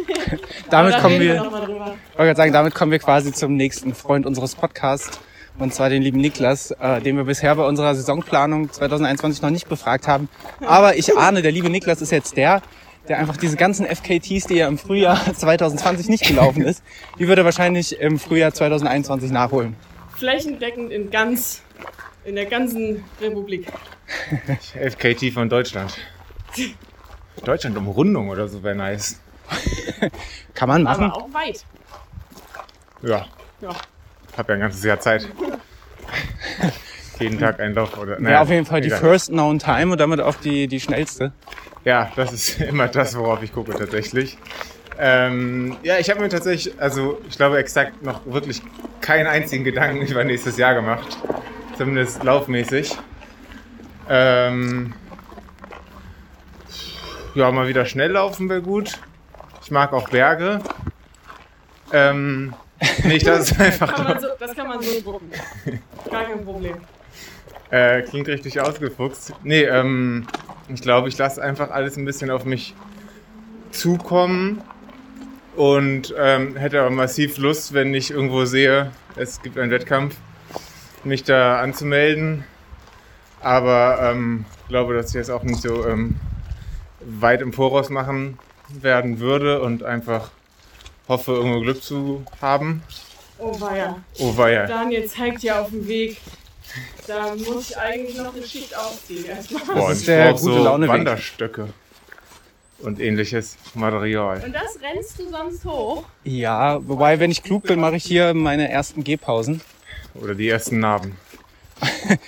[0.71, 1.97] damit Da kommen wir, drüber.
[2.13, 5.21] Ich wollte gerade sagen, damit kommen wir quasi zum nächsten Freund unseres Podcasts.
[5.59, 9.69] Und zwar den lieben Niklas, äh, den wir bisher bei unserer Saisonplanung 2021 noch nicht
[9.69, 10.29] befragt haben.
[10.61, 12.63] Aber ich ahne, der liebe Niklas ist jetzt der,
[13.11, 16.83] der einfach diese ganzen FKTs, die er im Frühjahr 2020 nicht gelaufen ist,
[17.19, 19.75] die würde er wahrscheinlich im Frühjahr 2021 nachholen.
[20.17, 21.63] flächendeckend in ganz,
[22.25, 23.67] in der ganzen Republik.
[24.75, 25.99] FKT von Deutschland.
[27.45, 29.21] Deutschland-Umrundung oder so wäre nice.
[30.55, 31.05] Kann man machen.
[31.11, 31.65] Aber auch weit.
[33.03, 33.27] Ja,
[33.61, 33.71] Ja.
[34.37, 35.27] hab ja ein ganzes Jahr Zeit.
[37.21, 38.19] Jeden Tag ein Lauf oder.
[38.19, 39.01] Wäre auf jeden Fall die egal.
[39.01, 41.33] first known time und damit auch die, die schnellste.
[41.85, 44.39] Ja, das ist immer das, worauf ich gucke tatsächlich.
[44.99, 48.61] Ähm, ja, ich habe mir tatsächlich, also ich glaube exakt noch wirklich
[49.01, 51.19] keinen einzigen Gedanken über nächstes Jahr gemacht.
[51.79, 52.97] Zumindest laufmäßig.
[54.09, 54.93] Ähm,
[57.35, 58.99] ja, mal wieder schnell laufen wäre gut.
[59.63, 60.61] Ich mag auch Berge.
[61.93, 62.55] Ähm,
[63.05, 65.31] nicht, das ist einfach Kann man so, das kann man so drucken.
[66.11, 66.77] Gar kein Problem.
[67.71, 69.33] Äh, klingt richtig ausgefuchst.
[69.45, 70.27] Nee, ähm,
[70.69, 72.75] ich glaube, ich lasse einfach alles ein bisschen auf mich
[73.71, 74.63] zukommen
[75.57, 80.17] und ähm, hätte aber massiv Lust, wenn ich irgendwo sehe, es gibt einen Wettkampf,
[81.05, 82.45] mich da anzumelden.
[83.41, 86.17] Aber ähm, glaube, dass ich das auch nicht so ähm,
[87.01, 90.31] weit im Voraus machen werden würde und einfach
[91.09, 92.83] hoffe, irgendwo Glück zu haben.
[93.39, 93.97] Oh weia.
[94.19, 94.67] Oh weia.
[94.67, 96.19] Daniel zeigt ja auf dem Weg.
[97.07, 99.65] Da muss ich eigentlich noch eine Schicht aufziehen erstmal.
[99.65, 100.91] Boah, ich der brauche gute so Laune-Weg.
[100.91, 101.69] Wanderstöcke
[102.83, 104.43] und ähnliches Material.
[104.45, 106.05] Und das rennst du sonst hoch?
[106.25, 109.61] Ja, wobei, wenn ich klug bin, mache ich hier meine ersten Gehpausen.
[110.15, 111.17] Oder die ersten Narben.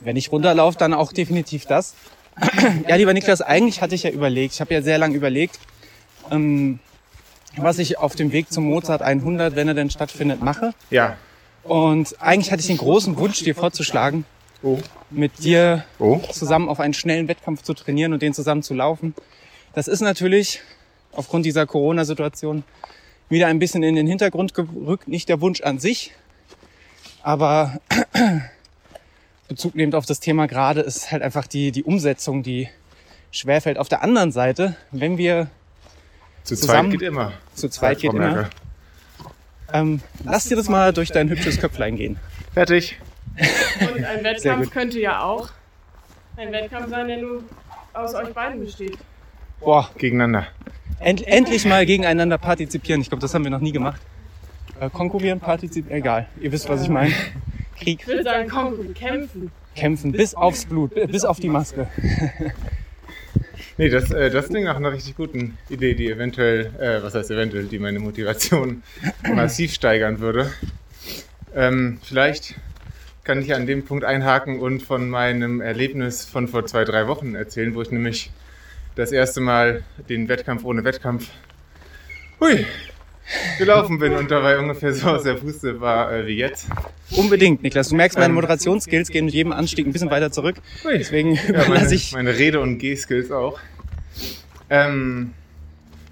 [0.00, 1.94] Wenn ich runterlaufe, dann auch definitiv das.
[2.88, 5.58] ja, lieber Niklas, eigentlich hatte ich ja überlegt, ich habe ja sehr lange überlegt,
[6.30, 6.78] ähm,
[7.56, 10.72] was ich auf dem Weg zum Mozart 100, wenn er denn stattfindet, mache.
[10.90, 11.16] Ja.
[11.64, 14.24] Und eigentlich hatte ich den großen Wunsch, dir vorzuschlagen,
[14.62, 14.78] Oh.
[15.10, 16.18] mit dir Oh.
[16.32, 19.14] zusammen auf einen schnellen Wettkampf zu trainieren und den zusammen zu laufen.
[19.74, 20.60] Das ist natürlich
[21.12, 22.64] aufgrund dieser Corona-Situation
[23.28, 25.08] wieder ein bisschen in den Hintergrund gerückt.
[25.08, 26.12] Nicht der Wunsch an sich,
[27.22, 27.80] aber
[29.48, 32.68] Bezug nehmend auf das Thema gerade ist halt einfach die, die Umsetzung, die
[33.32, 33.78] schwerfällt.
[33.78, 35.48] Auf der anderen Seite, wenn wir
[36.44, 37.32] Zu Zusammen- zweit geht immer.
[37.54, 38.50] zu zweit geht immer, Merkel.
[39.72, 42.18] Ähm, lass dir das mal durch dein hübsches Köpflein gehen.
[42.52, 42.98] Fertig.
[43.80, 45.50] Und ein Wettkampf könnte ja auch
[46.36, 47.42] ein Wettkampf sein, der nur
[47.92, 48.98] aus euch beiden besteht.
[49.60, 50.46] Boah, Gegeneinander.
[50.98, 53.00] End, endlich mal gegeneinander partizipieren.
[53.00, 54.00] Ich glaube, das haben wir noch nie gemacht.
[54.80, 56.26] Äh, konkurrieren, partizipieren, egal.
[56.40, 57.12] Ihr wisst, was ich meine.
[57.78, 58.48] Krieg, Ich würde sagen,
[58.94, 59.50] kämpfen.
[59.74, 61.88] kämpfen, bis aufs Blut, bis auf die Maske.
[63.80, 67.30] Nee, das, äh, das klingt nach einer richtig guten Idee, die eventuell, äh, was heißt
[67.30, 68.82] eventuell, die meine Motivation
[69.34, 70.52] massiv steigern würde.
[71.56, 72.56] Ähm, vielleicht
[73.24, 77.34] kann ich an dem Punkt einhaken und von meinem Erlebnis von vor zwei, drei Wochen
[77.34, 78.30] erzählen, wo ich nämlich
[78.96, 81.28] das erste Mal den Wettkampf ohne Wettkampf
[82.38, 82.66] hui,
[83.56, 86.66] gelaufen bin und dabei ungefähr so aus der Puste war äh, wie jetzt.
[87.16, 87.88] Unbedingt, Niklas.
[87.88, 88.34] Du merkst, meine Ähm.
[88.34, 90.56] Moderationsskills gehen mit jedem Anstieg ein bisschen weiter zurück.
[90.84, 92.12] Deswegen Ja, meine, ich.
[92.12, 93.58] meine Rede- und G-Skills auch.
[94.68, 95.34] Ähm,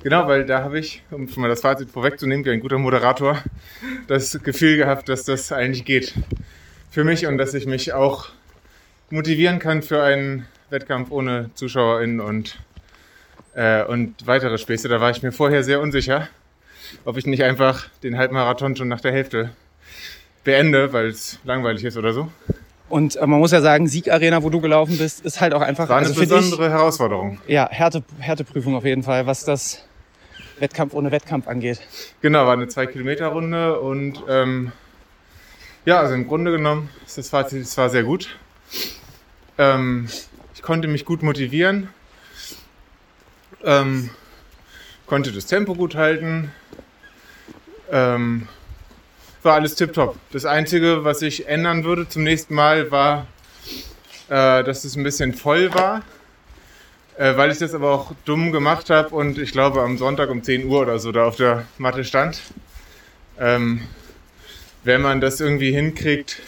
[0.03, 3.42] genau, weil da habe ich, um schon mal das Fazit vorwegzunehmen, wie ein guter Moderator,
[4.07, 6.14] das Gefühl gehabt, dass das eigentlich geht
[6.90, 8.30] für mich und dass ich mich auch
[9.11, 12.59] motivieren kann für einen Wettkampf ohne ZuschauerInnen und,
[13.55, 14.88] äh, und weitere Späße.
[14.88, 16.28] Da war ich mir vorher sehr unsicher,
[17.05, 19.51] ob ich nicht einfach den Halbmarathon schon nach der Hälfte
[20.44, 22.30] beende, weil es langweilig ist oder so.
[22.89, 25.89] Und äh, man muss ja sagen, Siegarena, wo du gelaufen bist, ist halt auch einfach
[25.89, 27.39] War eine also besondere Herausforderung.
[27.47, 29.84] dich, ja, Härte, Härteprüfung auf jeden Fall, was das
[30.59, 31.80] Wettkampf ohne Wettkampf angeht.
[32.22, 34.72] Genau, war eine 2-Kilometer-Runde und ähm,
[35.84, 38.36] ja, also im Grunde genommen ist das Fazit, es war sehr gut.
[39.59, 40.09] Ähm,
[40.55, 41.89] ich konnte mich gut motivieren,
[43.64, 44.11] ähm,
[45.07, 46.53] konnte das Tempo gut halten,
[47.91, 48.49] ähm,
[49.43, 50.16] war alles tipptopp.
[50.32, 53.26] Das Einzige, was ich ändern würde zum nächsten Mal, war,
[54.28, 56.03] äh, dass es ein bisschen voll war.
[57.18, 60.45] Äh, weil ich das aber auch dumm gemacht habe und ich glaube am Sonntag um
[60.45, 62.41] 10 Uhr oder so da auf der Matte stand.
[63.41, 63.80] Ähm,
[64.84, 66.41] wenn man das irgendwie hinkriegt,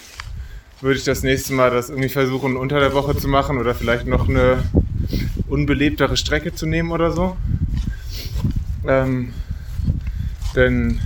[0.80, 4.06] würde ich das nächste Mal das irgendwie versuchen unter der Woche zu machen oder vielleicht
[4.06, 4.62] noch eine
[5.48, 7.36] unbelebtere Strecke zu nehmen oder so.
[8.86, 9.34] Ähm,
[10.54, 11.00] denn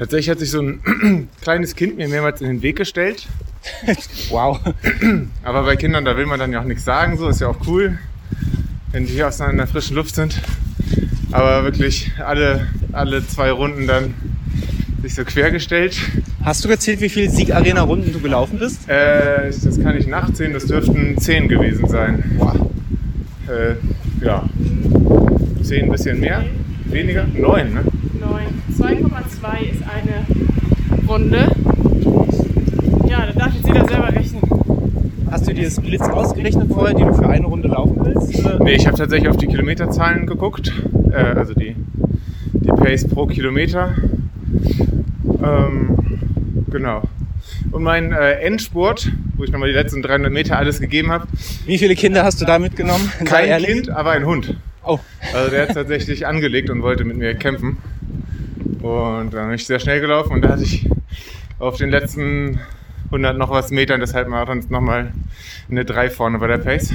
[0.00, 3.28] tatsächlich hat sich so ein kleines Kind mir mehrmals in den Weg gestellt.
[4.30, 4.58] Wow.
[5.44, 7.58] Aber bei Kindern, da will man dann ja auch nichts sagen, so ist ja auch
[7.66, 7.98] cool,
[8.92, 10.40] wenn die hier aus einer frischen Luft sind.
[11.30, 14.14] Aber wirklich alle, alle zwei Runden dann
[15.02, 15.98] sich so quergestellt.
[16.42, 18.88] Hast du gezählt, wie viele Siegarena-Runden du gelaufen bist?
[18.88, 22.36] Äh, das kann ich nachzählen, das dürften zehn gewesen sein.
[22.38, 22.54] Boah.
[23.46, 23.74] Äh,
[24.24, 24.44] ja,
[25.62, 26.44] zehn ein bisschen mehr,
[26.86, 27.84] weniger, neun, ne?
[28.80, 29.04] 9.
[29.04, 31.48] 2,2 ist eine Runde.
[33.08, 34.40] Ja, da darf jetzt jeder selber rechnen.
[35.30, 38.38] Hast du dir das Blitz ausgerechnet vorher, die du für eine Runde laufen willst?
[38.38, 38.64] Oder?
[38.64, 40.72] Nee, ich habe tatsächlich auf die Kilometerzahlen geguckt.
[41.12, 41.76] Äh, also die,
[42.54, 43.94] die Pace pro Kilometer.
[45.42, 45.98] Ähm,
[46.70, 47.02] genau.
[47.72, 51.26] Und mein äh, Endspurt, wo ich nochmal die letzten 300 Meter alles gegeben habe,
[51.66, 53.12] Wie viele Kinder hast du da mitgenommen?
[53.26, 53.62] Kein.
[53.62, 54.56] Kind, aber ein Hund.
[54.82, 54.98] Oh,
[55.34, 57.76] Also der hat tatsächlich angelegt und wollte mit mir kämpfen.
[58.80, 60.88] Und dann bin ich sehr schnell gelaufen und da hatte ich
[61.58, 62.60] auf den letzten
[63.06, 65.12] 100 noch was Metern des Halbmarathons nochmal
[65.70, 66.94] eine 3 vorne bei der Pace.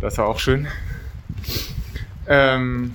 [0.00, 0.66] Das war auch schön.
[2.28, 2.94] Ähm,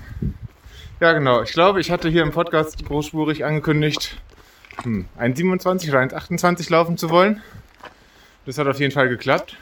[1.00, 1.42] ja, genau.
[1.42, 4.18] Ich glaube, ich hatte hier im Podcast großspurig angekündigt,
[4.84, 7.42] hm, 1,27 oder 1,28 laufen zu wollen.
[8.46, 9.58] Das hat auf jeden Fall geklappt.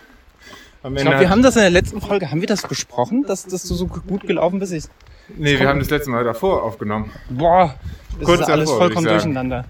[0.81, 3.45] Am ich glaube, wir haben das in der letzten Folge, haben wir das besprochen, dass,
[3.45, 4.71] dass du so gut gelaufen bist?
[4.71, 4.85] Ich,
[5.38, 7.11] nee, wir haben das letzte Mal davor aufgenommen.
[7.30, 7.75] boah,
[8.17, 9.65] das Kurz ist alles davor, vollkommen durcheinander.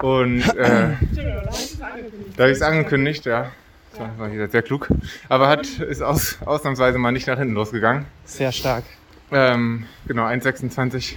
[0.00, 0.90] Und äh,
[2.36, 3.50] da habe ich es angekündigt, ja.
[3.92, 4.88] Das war- wieder sehr klug.
[5.28, 8.06] Aber hat ist aus, ausnahmsweise mal nicht nach hinten losgegangen.
[8.24, 8.84] Sehr stark.
[9.30, 11.16] Ähm, genau, 1,26,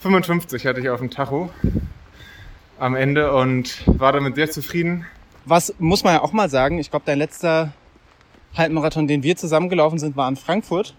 [0.00, 1.50] 55 hatte ich auf dem Tacho
[2.78, 5.06] am Ende und war damit sehr zufrieden.
[5.44, 7.72] Was muss man ja auch mal sagen, ich glaube, dein letzter
[8.56, 10.94] Halbmarathon, den wir zusammengelaufen sind, war in Frankfurt.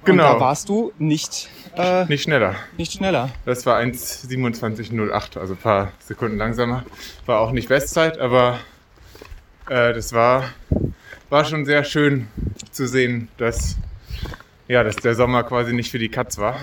[0.00, 0.34] Und Genau.
[0.34, 2.54] da warst du nicht, äh, Nicht schneller.
[2.76, 3.30] nicht schneller.
[3.44, 6.84] Das war 1,27,08, also ein paar Sekunden langsamer.
[7.26, 8.58] War auch nicht Bestzeit, aber
[9.68, 10.44] äh, das war,
[11.30, 12.28] war schon sehr schön
[12.70, 13.76] zu sehen, dass,
[14.68, 16.56] ja, dass der Sommer quasi nicht für die Katz war.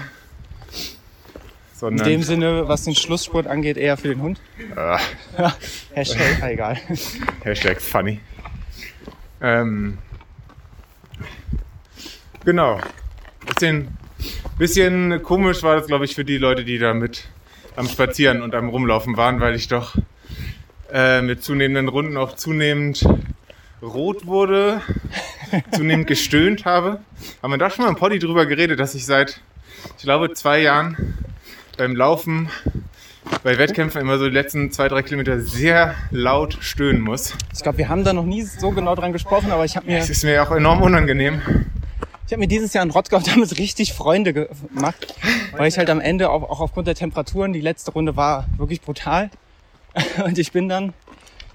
[1.81, 4.39] In dem Sinne, was den Schlussspurt angeht, eher für den Hund.
[4.75, 4.97] Ah,
[5.93, 6.77] Hashtag, ah, egal.
[7.43, 8.21] Hashtag funny.
[9.41, 9.97] Ähm,
[12.43, 12.79] genau.
[13.45, 13.97] Bisschen,
[14.57, 17.25] bisschen komisch war das, glaube ich, für die Leute, die da mit
[17.75, 19.95] am Spazieren und am Rumlaufen waren, weil ich doch
[20.91, 23.05] äh, mit zunehmenden Runden auch zunehmend
[23.81, 24.81] rot wurde,
[25.71, 26.99] zunehmend gestöhnt habe.
[27.43, 29.41] Haben wir da schon mal im Poddy drüber geredet, dass ich seit,
[29.97, 31.15] ich glaube, zwei Jahren
[31.77, 32.49] beim Laufen
[33.43, 37.33] bei Wettkämpfen immer so die letzten zwei, drei Kilometer sehr laut stöhnen muss.
[37.53, 39.97] Ich glaube, wir haben da noch nie so genau dran gesprochen, aber ich habe mir,
[39.97, 41.41] Es ist mir auch enorm unangenehm.
[42.27, 45.15] Ich hab mir dieses Jahr in Rottgau damit richtig Freunde ge- gemacht,
[45.57, 48.81] weil ich halt am Ende auch, auch aufgrund der Temperaturen, die letzte Runde war wirklich
[48.81, 49.29] brutal.
[50.25, 50.93] Und ich bin dann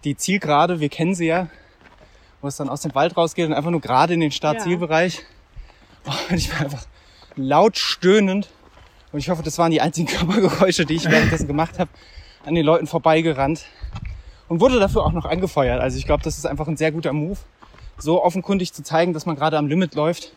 [0.05, 1.49] die Zielgerade, wir kennen sie ja,
[2.41, 5.21] wo es dann aus dem Wald rausgeht und einfach nur gerade in den Start-Zielbereich.
[6.31, 6.87] Und ich war einfach
[7.37, 8.49] laut stöhnend.
[9.13, 11.91] Und ich hoffe, das waren die einzigen Körpergeräusche, die ich währenddessen gemacht habe,
[12.47, 13.67] an den Leuten vorbeigerannt.
[14.49, 15.83] Und wurde dafür auch noch angefeuert.
[15.83, 17.37] Also ich glaube, das ist einfach ein sehr guter Move,
[17.99, 20.33] so offenkundig zu zeigen, dass man gerade am Limit läuft,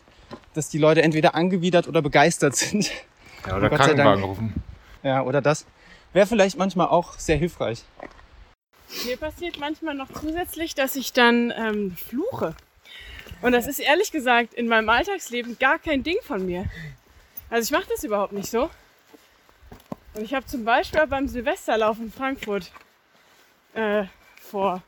[0.54, 2.90] dass die Leute entweder angewidert oder begeistert sind.
[3.46, 4.54] Ja, oder Krankenwagen rufen.
[5.02, 5.66] Ja, oder das.
[6.12, 7.82] Wäre vielleicht manchmal auch sehr hilfreich.
[9.04, 12.54] Mir passiert manchmal noch zusätzlich, dass ich dann ähm, fluche.
[13.42, 16.66] Und das ist ehrlich gesagt in meinem Alltagsleben gar kein Ding von mir.
[17.50, 18.70] Also ich mache das überhaupt nicht so.
[20.14, 22.70] Und ich habe zum Beispiel beim Silvesterlauf in Frankfurt
[23.74, 24.04] äh,
[24.40, 24.82] vor,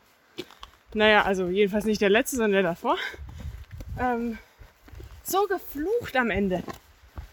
[0.94, 2.96] naja, also jedenfalls nicht der letzte, sondern der davor,
[3.98, 4.38] ähm,
[5.26, 6.62] so geflucht am Ende.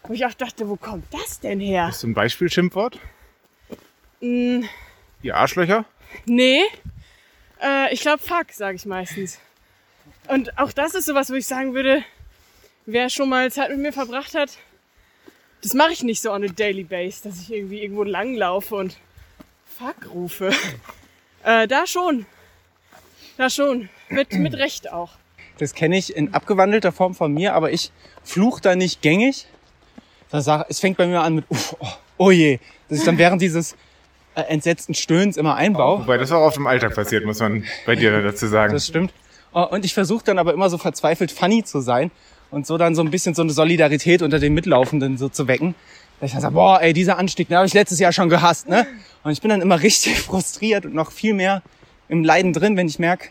[0.04, 1.88] Wo ich auch dachte, wo kommt das denn her?
[1.88, 3.00] Hast du ein Beispiel-Schimpfwort?
[4.22, 4.64] Mm,
[5.24, 5.86] Die Arschlöcher?
[6.26, 6.62] Nee,
[7.62, 9.40] äh, ich glaube fuck, sage ich meistens.
[10.28, 12.04] Und auch das ist sowas, wo ich sagen würde,
[12.86, 14.58] wer schon mal Zeit mit mir verbracht hat,
[15.62, 18.98] das mache ich nicht so on a daily base, dass ich irgendwie irgendwo langlaufe und
[19.78, 20.52] fuck rufe.
[21.44, 22.26] äh, da schon.
[23.38, 23.90] Da schon.
[24.10, 25.14] Mit, mit Recht auch.
[25.64, 27.92] Das kenne ich in abgewandelter Form von mir, aber ich
[28.22, 29.48] fluch da nicht gängig.
[30.30, 31.88] Da sag, es fängt bei mir an mit, uff, oh,
[32.18, 32.60] oh je,
[32.90, 33.78] dass ich dann während dieses
[34.36, 36.00] äh, entsetzten Stöhns immer einbaue.
[36.00, 38.74] Wobei das auch oft im Alltag passiert, muss man bei dir dazu sagen.
[38.74, 39.14] Das stimmt.
[39.54, 42.12] Oh, Und ich versuche dann aber immer so verzweifelt funny zu sein
[42.52, 45.76] und so dann so ein bisschen so eine Solidarität unter den Mitlaufenden so zu wecken.
[46.20, 48.68] Dass ich dann sage, boah, ey, dieser Anstieg, den habe ich letztes Jahr schon gehasst,
[48.68, 48.86] ne?
[49.24, 51.62] Und ich bin dann immer richtig frustriert und noch viel mehr
[52.10, 53.30] im Leiden drin, wenn ich merke,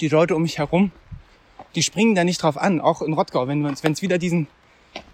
[0.00, 0.92] die Leute um mich herum,
[1.74, 2.80] die springen da nicht drauf an.
[2.80, 4.46] Auch in Rottgau, wenn es wieder diesen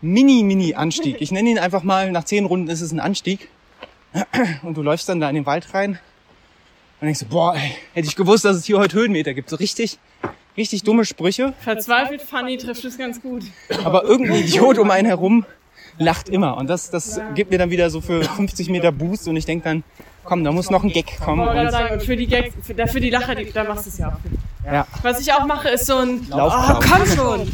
[0.01, 3.49] Mini-Mini-Anstieg, ich nenne ihn einfach mal, nach zehn Runden ist es ein Anstieg,
[4.63, 5.99] und du läufst dann da in den Wald rein
[7.01, 9.51] und denkst so, boah, ey, hätte ich gewusst, dass es hier heute Höhenmeter gibt.
[9.51, 9.99] So richtig,
[10.57, 11.55] richtig dumme Sprüche.
[11.61, 13.45] Verzweifelt funny trifft es ganz gut.
[13.85, 15.45] Aber irgendein Idiot um einen herum
[15.99, 16.57] lacht immer.
[16.57, 19.29] Und das, das gibt mir dann wieder so für 50 Meter Boost.
[19.29, 19.85] Und ich denk dann,
[20.25, 21.47] komm, da muss noch ein Gag kommen.
[21.47, 24.09] Und und für die Gags, für, für die Lacher, die, da machst du es ja
[24.09, 24.19] auch.
[24.71, 24.87] Ja.
[25.03, 26.91] Was ich auch mache, ist so ein Oh, Laufplan.
[26.91, 27.53] komm schon!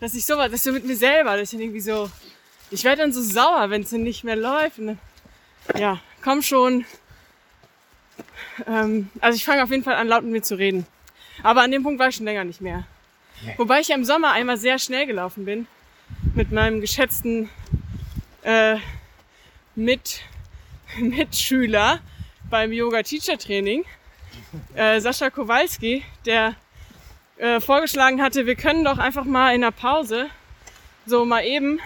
[0.00, 2.10] Dass ich sowas, das ist so mit mir selber, dass ich dann irgendwie so,
[2.70, 4.78] ich werde dann so sauer, wenn es dann nicht mehr läuft.
[4.78, 4.98] Und dann,
[5.78, 6.84] ja, komm schon.
[8.66, 10.86] Ähm, also ich fange auf jeden Fall an, laut mit mir zu reden.
[11.42, 12.84] Aber an dem Punkt war ich schon länger nicht mehr.
[13.56, 15.66] Wobei ich im Sommer einmal sehr schnell gelaufen bin
[16.34, 17.48] mit meinem geschätzten
[18.42, 18.76] äh,
[19.74, 20.20] mit
[20.98, 22.00] Mitschüler
[22.50, 23.84] beim Yoga-Teacher-Training,
[24.74, 26.54] äh, Sascha Kowalski, der
[27.38, 30.26] äh, vorgeschlagen hatte, wir können doch einfach mal in der Pause
[31.06, 31.80] so mal eben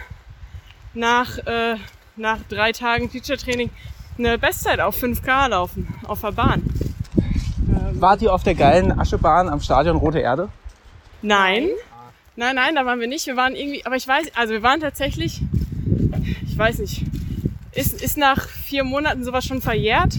[0.95, 1.77] nach, äh,
[2.17, 3.71] nach drei Tagen Teacher-Training
[4.19, 6.63] eine Bestzeit auf 5K laufen, auf der Bahn.
[7.93, 10.49] Wart ihr auf der geilen Aschebahn am Stadion Rote Erde?
[11.23, 11.69] Nein.
[12.37, 13.27] Nein, nein, da waren wir nicht.
[13.27, 15.43] Wir waren irgendwie, aber ich weiß, also wir waren tatsächlich,
[16.47, 17.05] ich weiß nicht,
[17.73, 20.15] ist, ist nach vier Monaten sowas schon verjährt?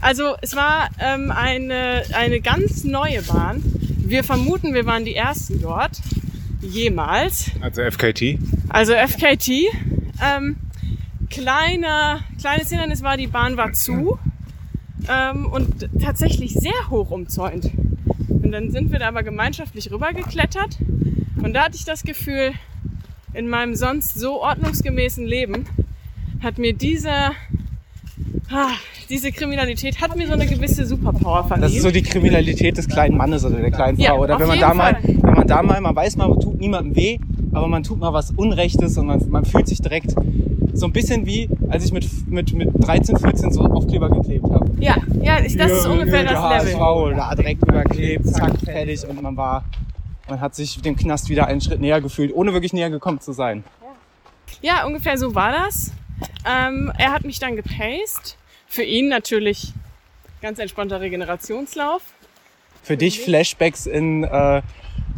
[0.00, 3.62] Also es war ähm, eine, eine ganz neue Bahn.
[3.98, 6.00] Wir vermuten, wir waren die Ersten dort.
[6.60, 7.50] Jemals.
[7.60, 8.38] Also FKT.
[8.68, 9.50] Also FKT.
[10.22, 10.56] Ähm,
[11.30, 14.18] kleiner, kleines Hindernis war, die Bahn war zu
[15.08, 17.70] ähm, und tatsächlich sehr hoch umzäunt.
[18.28, 20.78] Und dann sind wir da aber gemeinschaftlich rübergeklettert
[21.42, 22.52] und da hatte ich das Gefühl,
[23.32, 25.66] in meinem sonst so ordnungsgemäßen Leben
[26.42, 27.32] hat mir diese,
[28.50, 28.72] ah,
[29.10, 31.62] diese Kriminalität hat mir so eine gewisse Superpower verliehen.
[31.62, 34.04] Das ist so die Kriminalität des kleinen Mannes oder der kleinen Frau.
[34.04, 35.02] Ja, oder wenn man da mal, Fall.
[35.04, 37.18] wenn man da mal, man weiß mal, man tut niemandem weh,
[37.52, 40.14] aber man tut mal was Unrechtes und man, man fühlt sich direkt
[40.72, 44.70] so ein bisschen wie, als ich mit, mit, mit 13, 14 so Aufkleber geklebt habe.
[44.78, 46.80] ja, ja, ich, das ist ungefähr hier, das Level.
[46.80, 49.64] HSV, da direkt überklebt, zack, fertig und man war,
[50.28, 53.32] man hat sich dem Knast wieder einen Schritt näher gefühlt, ohne wirklich näher gekommen zu
[53.32, 53.64] sein.
[54.62, 55.92] Ja, ungefähr so war das.
[56.48, 58.36] Ähm, er hat mich dann gepaced.
[58.70, 59.72] Für ihn natürlich
[60.40, 62.02] ganz entspannter Regenerationslauf.
[62.84, 64.62] Für dich Flashbacks in äh,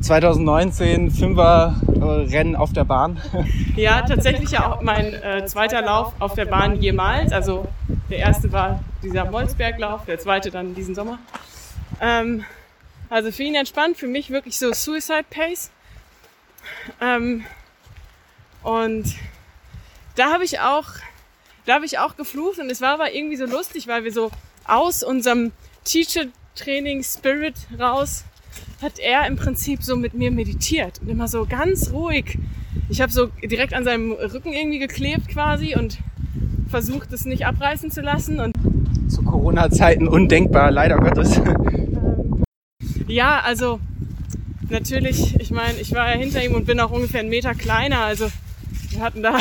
[0.00, 2.02] 2019 Fünfer äh,
[2.34, 3.20] Rennen auf der Bahn.
[3.76, 7.32] Ja, tatsächlich ja auch mein äh, zweiter Lauf auf der Bahn jemals.
[7.32, 7.66] Also
[8.10, 11.18] der erste war dieser Molsberglauf, der zweite dann diesen Sommer.
[12.00, 12.44] Ähm,
[13.10, 15.70] also für ihn entspannt, für mich wirklich so Suicide Pace.
[17.00, 17.44] Ähm,
[18.62, 19.14] und
[20.16, 20.86] da habe ich auch,
[21.66, 24.30] da habe ich auch geflucht und es war aber irgendwie so lustig, weil wir so
[24.64, 25.52] aus unserem
[25.84, 28.24] Teacher Training Spirit raus
[28.82, 32.38] hat er im Prinzip so mit mir meditiert und immer so ganz ruhig.
[32.88, 35.98] Ich habe so direkt an seinem Rücken irgendwie geklebt quasi und
[36.68, 38.54] versucht es nicht abreißen zu lassen und
[39.08, 41.40] Zu Corona-Zeiten undenkbar, leider Gottes.
[43.08, 43.78] Ja, also
[44.70, 47.98] natürlich, ich meine, ich war ja hinter ihm und bin auch ungefähr einen Meter kleiner.
[47.98, 48.30] Also
[48.90, 49.38] wir hatten da,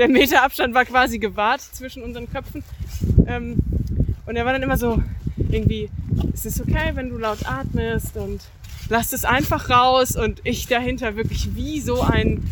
[0.00, 2.64] der Meter Abstand war quasi gewahrt zwischen unseren Köpfen.
[3.26, 3.56] Ähm,
[4.26, 5.00] und er war dann immer so,
[5.50, 5.90] irgendwie,
[6.32, 8.40] ist es okay, wenn du laut atmest und
[8.88, 10.16] lass es einfach raus.
[10.16, 12.42] Und ich dahinter wirklich wie so ein,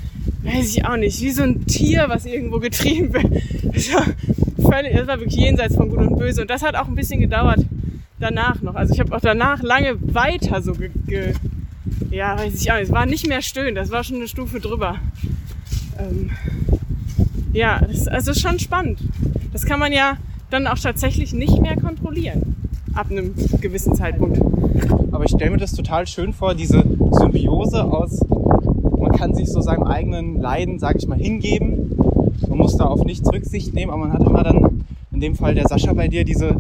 [0.43, 3.43] weiß ich auch nicht, wie so ein Tier, was irgendwo getrieben wird.
[3.75, 4.05] Das war,
[4.71, 6.43] völlig, das war wirklich jenseits von Gut und Böse.
[6.43, 7.61] Und das hat auch ein bisschen gedauert
[8.21, 8.75] danach noch.
[8.75, 11.33] Also ich habe auch danach lange weiter so ge, ge
[12.11, 12.89] ja, weiß ich auch nicht.
[12.89, 14.99] Es war nicht mehr stöhnen, das war schon eine Stufe drüber.
[15.99, 16.31] Ähm,
[17.53, 19.01] ja, das ist also schon spannend.
[19.53, 20.17] Das kann man ja
[20.51, 22.57] dann auch tatsächlich nicht mehr kontrollieren.
[22.95, 24.41] Ab einem gewissen Zeitpunkt.
[25.13, 28.21] Aber ich stelle mir das total schön vor, diese Symbiose aus,
[28.99, 31.97] man kann sich so seinem eigenen Leiden, sage ich mal, hingeben.
[32.49, 35.55] Man muss da auf nichts Rücksicht nehmen, aber man hat immer dann, in dem Fall
[35.55, 36.57] der Sascha bei dir, diese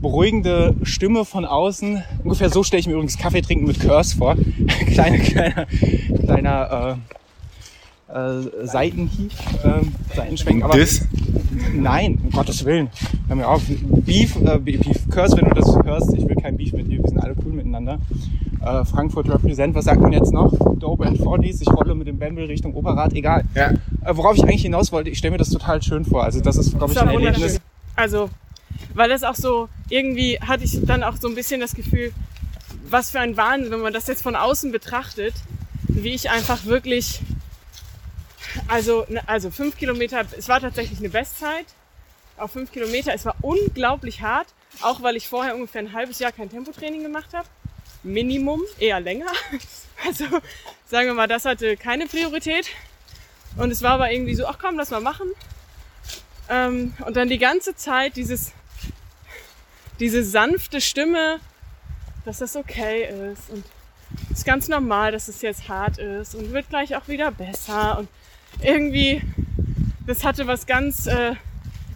[0.00, 2.02] beruhigende Stimme von außen.
[2.22, 4.36] Ungefähr so stelle ich mir übrigens Kaffee trinken mit Curse vor.
[4.86, 5.66] kleiner, kleiner,
[6.24, 7.14] kleiner äh,
[8.14, 9.32] äh, Seitenhieb,
[9.64, 10.64] ähm, Seitenschwenk.
[10.64, 11.06] Aber Diss?
[11.74, 12.88] Nein, um Gottes Willen.
[13.26, 13.62] Hör mir auf.
[13.66, 17.08] Beef, äh, Beef, Curse, wenn du das hörst, ich will kein Beef mit dir, wir
[17.08, 17.98] sind alle cool miteinander.
[18.60, 20.52] Äh, Frankfurt Represent, was sagt man jetzt noch?
[20.78, 23.44] Dope and 40s, ich rolle mit dem Bamble Richtung Oberrad, egal.
[23.54, 23.70] Ja.
[23.70, 23.76] Äh,
[24.16, 26.24] worauf ich eigentlich hinaus wollte, ich stelle mir das total schön vor.
[26.24, 27.60] Also das ist, glaube ich, Das ein Erlebnis.
[27.96, 28.30] Also,
[28.94, 32.12] weil das auch so, irgendwie hatte ich dann auch so ein bisschen das Gefühl,
[32.88, 35.34] was für ein Wahnsinn, wenn man das jetzt von außen betrachtet,
[35.88, 37.20] wie ich einfach wirklich,
[38.68, 41.66] also, ne- also fünf Kilometer, es war tatsächlich eine Bestzeit
[42.36, 43.14] auf fünf Kilometer.
[43.14, 44.48] Es war unglaublich hart,
[44.80, 47.48] auch weil ich vorher ungefähr ein halbes Jahr kein Tempotraining gemacht habe.
[48.02, 49.30] Minimum, eher länger.
[50.06, 50.24] Also
[50.86, 52.66] sagen wir mal, das hatte keine Priorität.
[53.56, 55.28] Und es war aber irgendwie so, ach komm, lass mal machen.
[56.50, 58.52] Ähm, und dann die ganze Zeit dieses,
[60.00, 61.38] diese sanfte Stimme,
[62.24, 63.64] dass das okay ist und
[64.30, 67.98] es ist ganz normal, dass es jetzt hart ist und wird gleich auch wieder besser
[67.98, 68.08] und
[68.62, 69.22] irgendwie,
[70.06, 71.34] das hatte was ganz äh,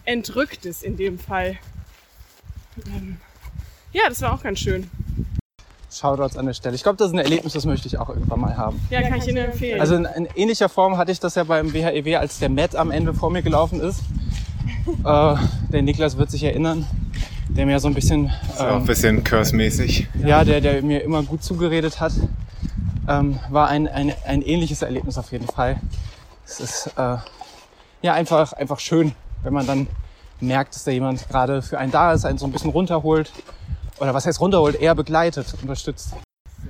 [0.05, 1.57] Entrücktes in dem Fall.
[2.87, 3.17] Ähm,
[3.91, 4.89] ja, das war auch ganz schön.
[5.91, 6.75] Shoutouts an der Stelle.
[6.75, 8.79] Ich glaube, das ist ein Erlebnis, das möchte ich auch irgendwann mal haben.
[8.91, 9.81] Ja, kann ich Ihnen empfehlen.
[9.81, 12.91] Also in, in ähnlicher Form hatte ich das ja beim WHEW, als der Matt am
[12.91, 14.01] Ende vor mir gelaufen ist.
[15.03, 15.35] Äh,
[15.71, 16.85] der Niklas wird sich erinnern.
[17.49, 20.07] der mir so ein bisschen, Ist auch ein ähm, bisschen curse-mäßig.
[20.25, 22.13] ja, der, der mir immer gut zugeredet hat,
[23.07, 25.79] ähm, war ein, ein, ein ähnliches Erlebnis auf jeden Fall.
[26.49, 27.17] Es ist äh,
[28.01, 29.87] ja einfach, einfach schön, wenn man dann
[30.41, 33.31] merkt, dass da jemand gerade für einen da ist, einen so ein bisschen runterholt.
[33.99, 34.75] Oder was heißt runterholt?
[34.75, 36.13] Eher begleitet, unterstützt.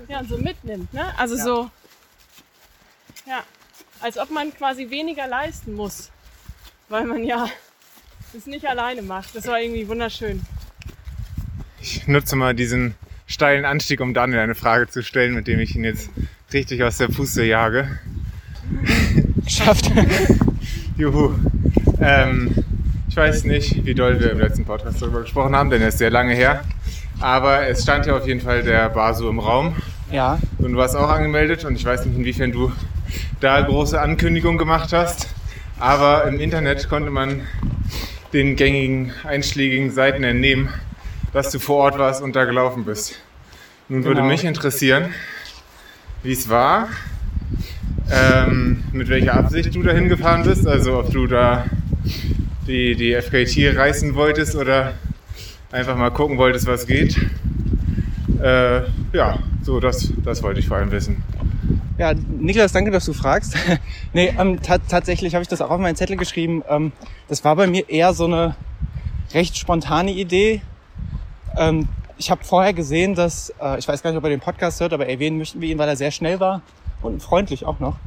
[0.10, 1.18] Ja, und so mitnimmt, ne?
[1.18, 1.70] Also so,
[3.26, 3.44] ja,
[4.02, 6.10] als ob man quasi weniger leisten muss,
[6.90, 7.48] weil man ja
[8.34, 9.34] das nicht alleine macht.
[9.34, 10.42] Das war irgendwie wunderschön.
[11.80, 12.96] Ich nutze mal diesen
[13.28, 16.10] steilen Anstieg, um Daniel eine Frage zu stellen, mit dem ich ihn jetzt
[16.52, 18.00] richtig aus der Puste jage.
[19.50, 19.90] Geschafft.
[20.98, 21.34] Juhu.
[22.00, 22.54] Ähm,
[23.10, 25.98] ich weiß nicht, wie doll wir im letzten Podcast darüber gesprochen haben, denn er ist
[25.98, 26.62] sehr lange her.
[27.20, 29.76] Aber es stand ja auf jeden Fall der Basu im Raum.
[30.12, 32.72] ja, Und du warst auch angemeldet und ich weiß nicht, inwiefern du
[33.40, 35.28] da große Ankündigungen gemacht hast.
[35.80, 37.42] Aber im Internet konnte man
[38.34, 40.70] den gängigen einschlägigen Seiten entnehmen,
[41.34, 43.16] dass du vor Ort warst und da gelaufen bist.
[43.88, 44.28] Nun würde Genau.
[44.32, 45.10] mich interessieren,
[46.22, 46.88] wie es war,
[48.12, 51.66] ähm, mit welcher Absicht du dahin gefahren bist, also ob du da
[52.68, 54.94] die, die FKT reißen wolltest oder
[55.72, 57.18] einfach mal gucken wolltest, was geht.
[58.42, 58.82] Äh,
[59.14, 61.24] ja, so das, das wollte ich vor allem wissen.
[61.98, 63.58] Ja, Niklas, danke, dass du fragst.
[64.14, 66.64] nee, ähm, ta tatsächlich habe ich das auch auf meinen Zettel geschrieben.
[66.70, 66.92] Ähm,
[67.28, 68.56] das war bei mir eher so eine
[69.34, 70.62] recht spontane Idee.
[71.58, 74.80] Ähm, ich habe vorher gesehen, dass, äh, ich weiß gar nicht, ob er den Podcast
[74.80, 76.62] hört, aber erwähnen möchten wir ihn, weil er sehr schnell war
[77.02, 77.98] und freundlich auch noch.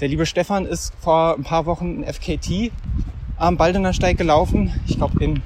[0.00, 2.72] Der liebe Stefan ist vor ein paar Wochen in FKT
[3.36, 4.72] am Baldener Steig gelaufen.
[4.86, 5.42] Ich glaube in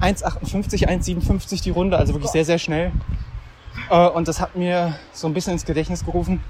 [0.00, 2.92] 1,58, 1,57 die Runde, also wirklich sehr, sehr schnell.
[3.90, 6.40] Äh, und das hat mir so ein bisschen ins Gedächtnis gerufen.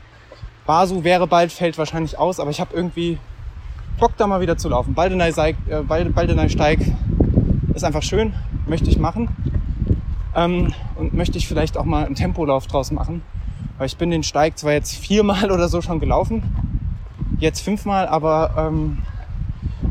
[0.66, 3.18] Basu wäre bald, fällt wahrscheinlich aus, aber ich habe irgendwie
[3.98, 4.94] Bock da mal wieder zu laufen.
[4.96, 6.80] Äh, Bal- Baldenei Steig
[7.74, 8.34] ist einfach schön,
[8.66, 9.28] möchte ich machen.
[10.34, 13.22] Ähm, und möchte ich vielleicht auch mal einen Tempolauf draus machen.
[13.80, 16.42] Weil ich bin den Steig zwar jetzt viermal oder so schon gelaufen,
[17.38, 18.98] jetzt fünfmal, aber ähm,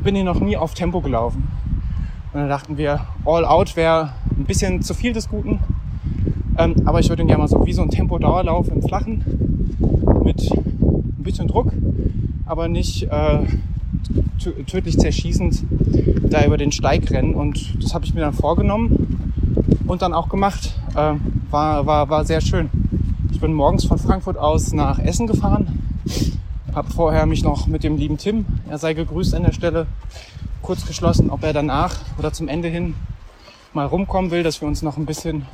[0.04, 1.48] bin ihn noch nie auf Tempo gelaufen.
[2.32, 5.58] Und dann dachten wir, All Out wäre ein bisschen zu viel des Guten.
[6.56, 9.74] Ähm, aber ich würde ihn gerne mal so wie so ein Tempo-Dauerlauf im Flachen
[10.24, 11.74] mit ein bisschen Druck,
[12.46, 13.40] aber nicht äh,
[14.40, 15.64] tö- tödlich zerschießend
[16.30, 17.34] da über den Steig rennen.
[17.34, 19.34] Und das habe ich mir dann vorgenommen
[19.88, 20.76] und dann auch gemacht.
[20.94, 21.16] Äh,
[21.50, 22.70] war, war, war sehr schön.
[23.40, 25.82] Ich bin morgens von Frankfurt aus nach Essen gefahren,
[26.76, 29.88] habe vorher mich noch mit dem lieben Tim, er sei gegrüßt an der Stelle,
[30.62, 32.96] kurz geschlossen, ob er danach oder zum Ende hin
[33.72, 35.46] mal rumkommen will, dass wir uns noch ein bisschen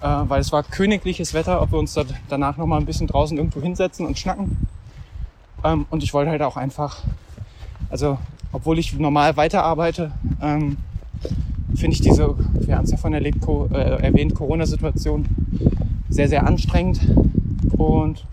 [0.00, 3.06] äh, weil es war königliches Wetter, ob wir uns da danach noch mal ein bisschen
[3.06, 4.56] draußen irgendwo hinsetzen und schnacken.
[5.64, 7.02] Ähm, und ich wollte halt auch einfach,
[7.90, 8.16] also
[8.50, 10.78] obwohl ich normal weiterarbeite, ähm,
[11.76, 12.34] finde ich diese,
[12.66, 15.26] wir haben es ja von erlebt, Co äh, erwähnt, Corona-Situation
[16.08, 17.00] sehr, sehr anstrengend
[17.76, 18.24] und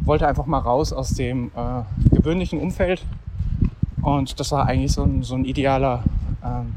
[0.00, 3.04] wollte einfach mal raus aus dem äh, gewöhnlichen Umfeld.
[4.02, 6.02] Und das war eigentlich so ein, so ein idealer,
[6.44, 6.74] ähm,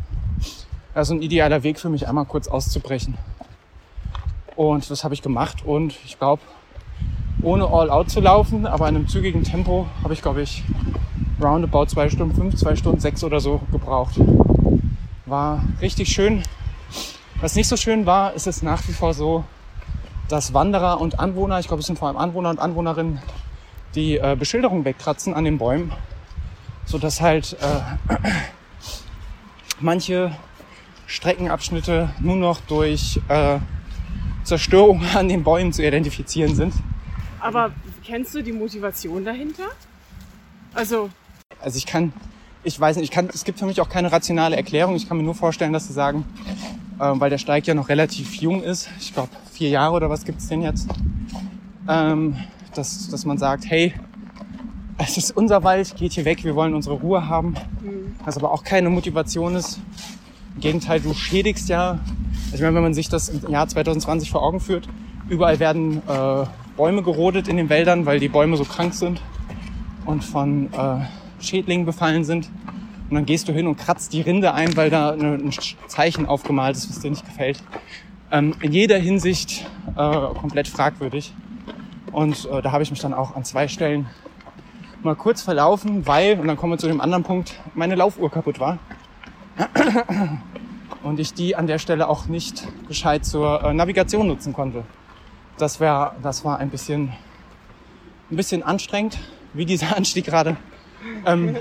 [0.93, 3.15] also ein idealer Weg für mich, einmal kurz auszubrechen.
[4.55, 6.41] Und das habe ich gemacht und ich glaube,
[7.41, 10.63] ohne all out zu laufen, aber in einem zügigen Tempo, habe ich, glaube ich,
[11.41, 14.19] roundabout zwei Stunden fünf, zwei Stunden sechs oder so gebraucht.
[15.25, 16.43] War richtig schön.
[17.41, 19.43] Was nicht so schön war, ist es nach wie vor so,
[20.29, 23.19] dass Wanderer und Anwohner, ich glaube, es sind vor allem Anwohner und Anwohnerinnen,
[23.93, 25.91] die äh, Beschilderung wegkratzen an den Bäumen,
[26.85, 28.13] so dass halt äh,
[29.79, 30.35] manche
[31.07, 33.59] Streckenabschnitte nur noch durch äh,
[34.43, 36.73] Zerstörung an den Bäumen zu identifizieren sind.
[37.39, 37.71] Aber
[38.03, 39.65] kennst du die Motivation dahinter?
[40.73, 41.09] Also,
[41.61, 42.11] Also ich kann,
[42.63, 44.95] ich weiß nicht, ich kann, es gibt für mich auch keine rationale Erklärung.
[44.95, 46.25] Ich kann mir nur vorstellen, dass sie sagen,
[46.99, 50.25] äh, weil der Steig ja noch relativ jung ist, ich glaube vier Jahre oder was
[50.25, 50.89] gibt's denn jetzt,
[51.87, 52.35] ähm,
[52.73, 53.93] dass, dass man sagt, hey,
[54.97, 57.55] es ist unser Wald, geht hier weg, wir wollen unsere Ruhe haben.
[58.25, 59.79] Was aber auch keine Motivation ist.
[60.55, 61.99] Im Gegenteil, du schädigst ja,
[62.45, 64.87] also ich meine, wenn man sich das im Jahr 2020 vor Augen führt,
[65.29, 66.45] überall werden äh,
[66.75, 69.21] Bäume gerodet in den Wäldern, weil die Bäume so krank sind
[70.05, 70.99] und von äh,
[71.39, 72.49] Schädlingen befallen sind.
[73.09, 75.51] Und dann gehst du hin und kratzt die Rinde ein, weil da ein
[75.87, 77.61] Zeichen aufgemalt ist, was dir nicht gefällt.
[78.35, 79.65] Ähm, in jeder Hinsicht
[79.95, 81.33] äh, komplett fragwürdig.
[82.11, 84.07] Und äh, da habe ich mich dann auch an zwei Stellen
[85.03, 88.59] mal kurz verlaufen, weil, und dann kommen wir zu dem anderen Punkt, meine Laufuhr kaputt
[88.59, 88.77] war.
[91.03, 94.83] Und ich die an der Stelle auch nicht gescheit zur äh, Navigation nutzen konnte.
[95.57, 97.13] Das, wär, das war ein bisschen,
[98.29, 99.17] ein bisschen anstrengend,
[99.53, 100.57] wie dieser Anstieg gerade.
[101.25, 101.55] Ähm,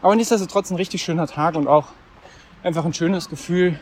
[0.00, 1.88] aber nichtsdestotrotz ein richtig schöner Tag und auch
[2.64, 3.78] einfach ein schönes Gefühl,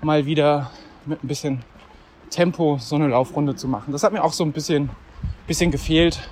[0.00, 0.72] mal wieder
[1.06, 1.64] mit ein bisschen
[2.30, 3.92] Tempo so eine Laufrunde zu machen.
[3.92, 4.90] Das hat mir auch so ein bisschen,
[5.46, 6.28] bisschen gefehlt.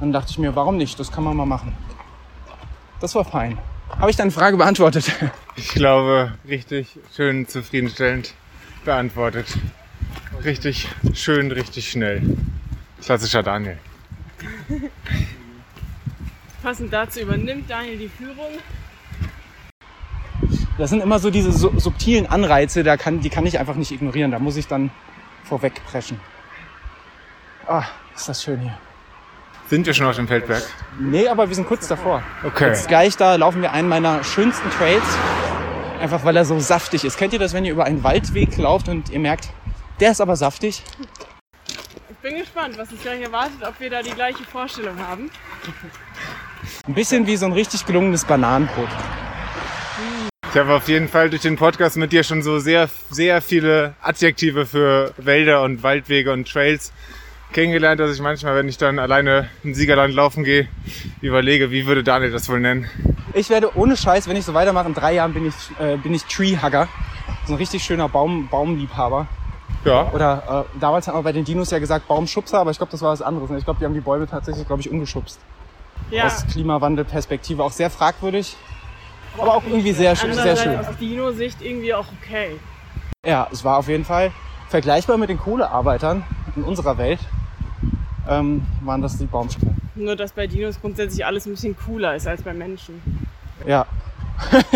[0.00, 0.98] Dann dachte ich mir, warum nicht?
[0.98, 1.74] Das kann man mal machen.
[3.00, 3.58] Das war fein.
[3.98, 5.12] Habe ich deine Frage beantwortet?
[5.56, 8.34] Ich glaube, richtig schön zufriedenstellend
[8.84, 9.46] beantwortet.
[10.42, 12.22] Richtig schön, richtig schnell.
[13.02, 13.78] Klassischer Daniel.
[16.62, 18.58] Passend dazu übernimmt Daniel die Führung.
[20.80, 23.92] Das sind immer so diese su- subtilen Anreize, da kann, die kann ich einfach nicht
[23.92, 24.30] ignorieren.
[24.32, 24.90] Da muss ich dann
[25.44, 26.18] vorwegpreschen.
[27.66, 27.84] Ah,
[28.16, 28.76] ist das schön hier.
[29.68, 30.62] Sind wir schon auf dem Feldberg?
[30.98, 32.22] Nee, aber wir sind kurz davor.
[32.42, 32.68] Okay.
[32.68, 35.04] Jetzt gleich da laufen wir einen meiner schönsten Trails.
[36.00, 37.18] Einfach weil er so saftig ist.
[37.18, 39.50] Kennt ihr das, wenn ihr über einen Waldweg lauft und ihr merkt,
[40.00, 40.82] der ist aber saftig?
[42.08, 45.30] Ich bin gespannt, was uns gleich erwartet, ob wir da die gleiche Vorstellung haben.
[46.86, 48.88] Ein bisschen wie so ein richtig gelungenes Bananenbrot.
[50.52, 53.94] Ich habe auf jeden Fall durch den Podcast mit dir schon so sehr, sehr viele
[54.02, 56.92] Adjektive für Wälder und Waldwege und Trails
[57.52, 60.66] kennengelernt, dass ich manchmal, wenn ich dann alleine in Siegerland laufen gehe,
[61.20, 62.88] überlege, wie würde Daniel das wohl nennen?
[63.32, 66.12] Ich werde ohne Scheiß, wenn ich so weitermache, in drei Jahren bin ich, äh, bin
[66.14, 66.88] ich Treehugger.
[67.46, 69.28] So ein richtig schöner Baum, Baumliebhaber.
[69.84, 72.90] Ja, Oder äh, damals haben wir bei den Dinos ja gesagt Baumschubser, aber ich glaube,
[72.92, 73.50] das war was anderes.
[73.50, 73.58] ne?
[73.58, 75.38] Ich glaube, die haben die Bäume tatsächlich, glaube ich, umgeschubst.
[76.10, 78.56] Ja, Aus Klimawandelperspektive auch sehr fragwürdig,
[79.38, 80.78] aber auch irgendwie sehr, schön- sehr schön.
[80.78, 82.56] aus Dino-Sicht irgendwie auch okay.
[83.24, 84.30] Ja, es war auf jeden Fall
[84.68, 86.22] vergleichbar mit den Kohlearbeitern
[86.56, 87.20] in unserer Welt.
[88.28, 89.68] Ähm, waren das die Baumschubser.
[89.94, 93.00] Nur, dass bei Dinos grundsätzlich alles ein bisschen cooler ist als bei Menschen.
[93.66, 93.86] Ja.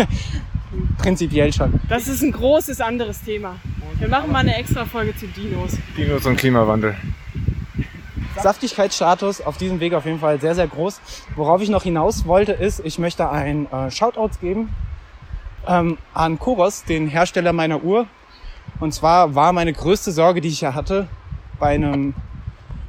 [0.97, 1.79] Prinzipiell schon.
[1.89, 3.55] Das ist ein großes anderes Thema.
[3.97, 5.77] Wir machen mal eine extra Folge zu Dinos.
[5.97, 6.95] Dinos und Klimawandel.
[8.41, 10.99] Saftigkeitsstatus auf diesem Weg auf jeden Fall sehr, sehr groß.
[11.35, 14.73] Worauf ich noch hinaus wollte, ist, ich möchte ein äh, Shoutout geben
[15.67, 18.07] ähm, an Koros, den Hersteller meiner Uhr.
[18.79, 21.07] Und zwar war meine größte Sorge, die ich ja hatte,
[21.59, 22.13] bei einem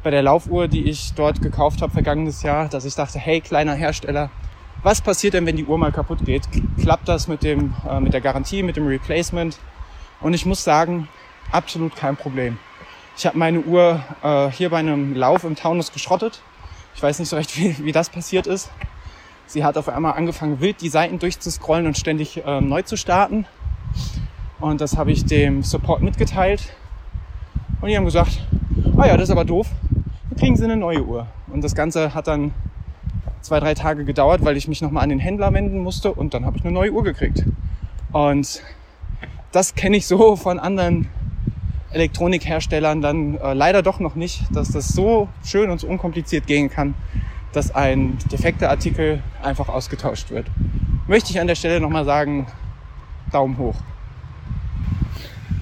[0.03, 3.74] bei der Laufuhr, die ich dort gekauft habe vergangenes Jahr, dass ich dachte, hey, kleiner
[3.74, 4.30] Hersteller,
[4.84, 6.49] was passiert denn, wenn die Uhr mal kaputt geht?
[6.80, 9.59] Klappt das mit dem äh, mit der Garantie, mit dem Replacement?
[10.20, 11.09] Und ich muss sagen,
[11.51, 12.59] absolut kein Problem.
[13.19, 16.43] Ich habe meine Uhr äh, hier bei einem Lauf im Taunus geschrottet.
[16.95, 18.71] Ich weiß nicht so recht, wie, wie das passiert ist.
[19.47, 23.47] Sie hat auf einmal angefangen, wild die Seiten durchzuscrollen und ständig äh, neu zu starten.
[24.61, 26.75] Und das habe ich dem Support mitgeteilt.
[27.81, 28.39] Und die haben gesagt,
[28.99, 29.69] ah ja, das ist aber doof.
[30.29, 31.27] Wir kriegen Sie eine neue Uhr.
[31.49, 32.53] Und das Ganze hat dann
[33.41, 36.12] zwei, drei Tage gedauert, weil ich mich nochmal an den Händler wenden musste.
[36.12, 37.45] Und dann habe ich eine neue Uhr gekriegt.
[38.12, 38.62] Und
[39.53, 41.09] das kenne ich so von anderen
[41.97, 46.70] Elektronikherstellern dann äh, leider doch noch nicht, dass das so schön und so unkompliziert gehen
[46.70, 46.94] kann,
[47.53, 50.47] dass ein defekter Artikel einfach ausgetauscht wird.
[51.07, 52.47] Möchte ich an der Stelle nochmal sagen,
[53.32, 53.76] Daumen hoch.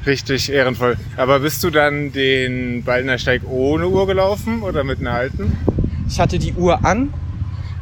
[0.07, 0.97] Richtig ehrenvoll.
[1.16, 5.57] Aber bist du dann den Baldner Steig ohne Uhr gelaufen oder mit einer alten?
[6.09, 7.14] Ich hatte die Uhr an,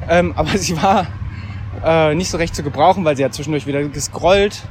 [0.09, 1.07] ähm, aber sie war
[1.85, 4.63] äh, nicht so recht zu gebrauchen, weil sie hat zwischendurch wieder gescrollt,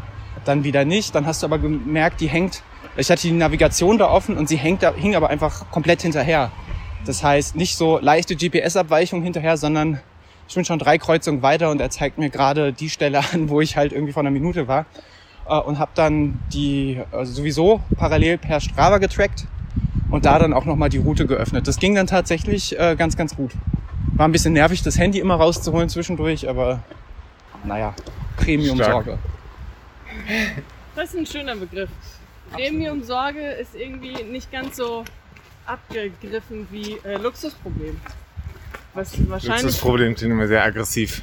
[0.45, 1.13] dann wieder nicht.
[1.15, 2.63] Dann hast du aber gemerkt, die hängt,
[2.97, 6.51] ich hatte die Navigation da offen und sie hängt da, hing aber einfach komplett hinterher.
[7.05, 9.99] Das heißt, nicht so leichte GPS-Abweichung hinterher, sondern
[10.47, 13.61] ich bin schon drei Kreuzungen weiter und er zeigt mir gerade die Stelle an, wo
[13.61, 14.85] ich halt irgendwie vor einer Minute war.
[15.47, 19.47] Äh, und habe dann die äh, sowieso parallel per Strava getrackt
[20.09, 21.67] und da dann auch nochmal die Route geöffnet.
[21.67, 23.51] Das ging dann tatsächlich äh, ganz, ganz gut.
[24.13, 26.83] War ein bisschen nervig, das Handy immer rauszuholen zwischendurch, aber
[27.63, 27.93] naja,
[28.37, 29.17] Premium-Sorge.
[30.95, 31.89] Das ist ein schöner Begriff.
[32.51, 35.03] Premium-Sorge ist irgendwie nicht ganz so
[35.65, 37.99] abgegriffen wie äh, Luxusproblem.
[38.93, 39.79] Was wahrscheinlich.
[39.79, 41.21] Problem klingt immer sehr aggressiv.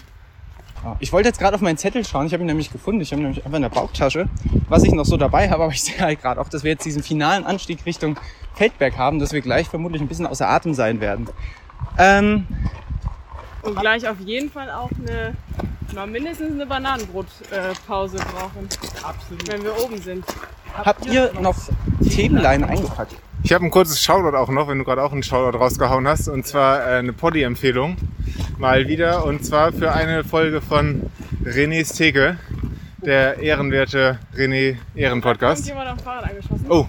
[1.01, 3.20] Ich wollte jetzt gerade auf meinen Zettel schauen, ich habe ihn nämlich gefunden, ich habe
[3.20, 4.29] ihn nämlich einfach in der Bauchtasche,
[4.68, 6.85] was ich noch so dabei habe, aber ich sehe halt gerade auch, dass wir jetzt
[6.85, 8.16] diesen finalen Anstieg Richtung
[8.55, 11.29] Feldberg haben, dass wir gleich vermutlich ein bisschen außer Atem sein werden.
[11.99, 12.47] Ähm,
[13.62, 15.34] Und gleich auf jeden Fall auch eine,
[15.94, 18.68] mal mindestens eine Bananenbrotpause äh, brauchen,
[19.02, 19.48] absolut.
[19.48, 20.24] wenn wir oben sind.
[20.74, 21.56] Habt ihr noch
[22.09, 23.16] Themenlein eingepackt?
[23.42, 26.28] Ich habe ein kurzes Shoutout auch noch, wenn du gerade auch einen Shoutout rausgehauen hast.
[26.28, 27.96] Und zwar äh, eine Poddy-Empfehlung.
[28.59, 29.24] Mal wieder.
[29.24, 31.11] Und zwar für eine Folge von
[31.44, 32.38] René's Theke.
[33.04, 35.62] Der ehrenwerte René Ehren-Podcast.
[35.62, 36.66] Kommt jemand am Fahrrad angeschossen?
[36.68, 36.86] Oh,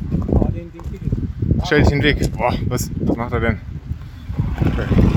[1.66, 2.32] stell dich in den Weg.
[2.36, 3.62] Boah, was, was macht er denn?
[4.60, 5.09] Okay.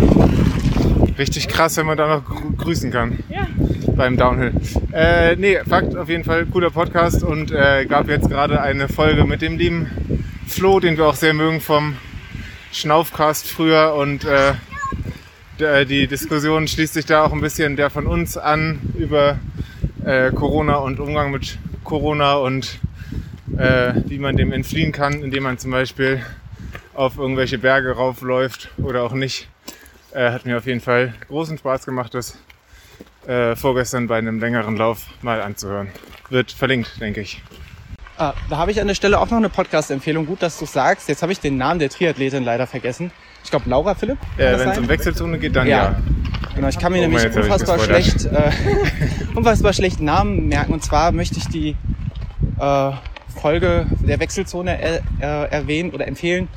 [1.18, 3.46] Richtig krass, wenn man da noch grü- grüßen kann Ja,
[3.94, 4.52] beim Downhill.
[4.92, 9.24] Äh, nee, Fakt, auf jeden Fall cooler Podcast und äh, gab jetzt gerade eine Folge
[9.24, 11.96] mit dem lieben Flo, den wir auch sehr mögen vom
[12.72, 14.54] Schnaufcast früher und äh,
[15.58, 19.38] der, die Diskussion schließt sich da auch ein bisschen der von uns an über
[20.04, 22.78] äh, Corona und Umgang mit Corona und
[23.58, 26.22] äh, wie man dem entfliehen kann, indem man zum Beispiel
[26.94, 29.48] auf irgendwelche Berge raufläuft oder auch nicht.
[30.14, 32.36] Äh, hat mir auf jeden Fall großen Spaß gemacht, das
[33.26, 35.88] äh, vorgestern bei einem längeren Lauf mal anzuhören.
[36.28, 37.42] Wird verlinkt, denke ich.
[38.18, 40.26] Ah, da habe ich an der Stelle auch noch eine Podcast-Empfehlung.
[40.26, 41.08] Gut, dass du sagst.
[41.08, 43.10] Jetzt habe ich den Namen der Triathletin leider vergessen.
[43.42, 44.18] Ich glaube Laura Philipp.
[44.36, 45.76] Äh, Wenn es um Wechselzone geht, dann Ja.
[45.76, 46.02] ja.
[46.54, 48.50] Genau, ich kann mir Oh, nämlich unfassbar schlecht, äh,
[49.34, 50.74] unfassbar schlecht Namen merken.
[50.74, 51.74] Und zwar möchte ich die
[52.60, 52.90] äh,
[53.40, 56.48] Folge der Wechselzone er, äh, erwähnen oder empfehlen,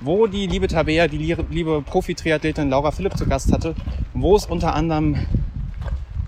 [0.00, 3.74] wo die liebe Tabea, die li- liebe Profi-Triathletin Laura Philipp zu Gast hatte,
[4.14, 5.16] wo es unter anderem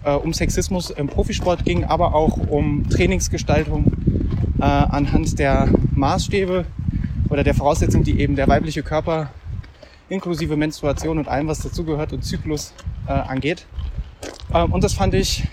[0.04, 3.92] äh, um Sexismus im Profisport ging, aber auch um Trainingsgestaltung
[4.60, 6.66] äh, anhand der Maßstäbe
[7.30, 9.30] oder der Voraussetzungen, die eben der weibliche Körper
[10.08, 12.74] inklusive Menstruation und allem, was dazugehört und Zyklus
[13.06, 13.66] äh, angeht.
[14.52, 15.44] Ähm, und das fand ich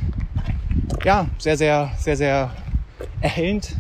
[1.06, 2.52] ja sehr, sehr, sehr, sehr
[3.22, 3.78] erhellend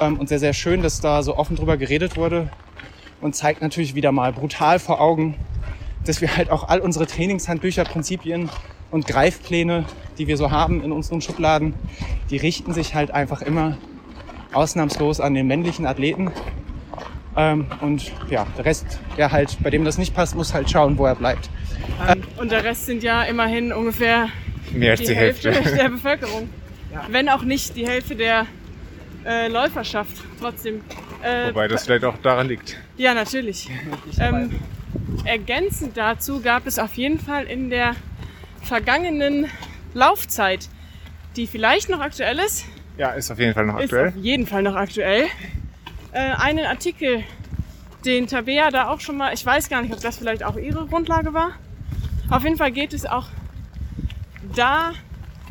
[0.00, 2.50] ähm, und sehr, sehr schön, dass da so offen drüber geredet wurde
[3.20, 5.36] und zeigt natürlich wieder mal brutal vor Augen,
[6.04, 8.48] dass wir halt auch all unsere Trainingshandbücher, Prinzipien
[8.90, 9.84] und Greifpläne,
[10.18, 11.74] die wir so haben in unseren Schubladen,
[12.30, 13.76] die richten sich halt einfach immer
[14.52, 16.30] ausnahmslos an den männlichen Athleten.
[17.36, 20.96] Ähm, und ja, der Rest, der halt, bei dem das nicht passt, muss halt schauen,
[20.96, 21.50] wo er bleibt.
[22.08, 24.28] Ähm, und der Rest sind ja immerhin ungefähr
[24.72, 25.76] Mehr als die, die, Hälfte, Hälfte.
[25.76, 26.48] der Bevölkerung.
[27.10, 28.46] Wenn auch nicht die Hälfte der
[29.26, 30.80] äh, Läuferschaft trotzdem.
[31.22, 32.76] Äh, Wobei das vielleicht auch daran liegt.
[32.96, 33.68] Ja, natürlich.
[34.20, 34.58] Ähm,
[35.24, 37.94] ergänzend dazu gab es auf jeden Fall in der
[38.62, 39.46] vergangenen
[39.94, 40.68] Laufzeit,
[41.36, 42.64] die vielleicht noch aktuell ist,
[42.98, 44.08] Ja, ist auf jeden Fall noch ist aktuell.
[44.08, 45.24] auf jeden Fall noch aktuell,
[46.12, 47.22] äh, einen Artikel,
[48.04, 50.86] den Tabea da auch schon mal, ich weiß gar nicht, ob das vielleicht auch ihre
[50.86, 51.52] Grundlage war.
[52.30, 53.26] Auf jeden Fall geht es auch
[54.54, 54.92] da,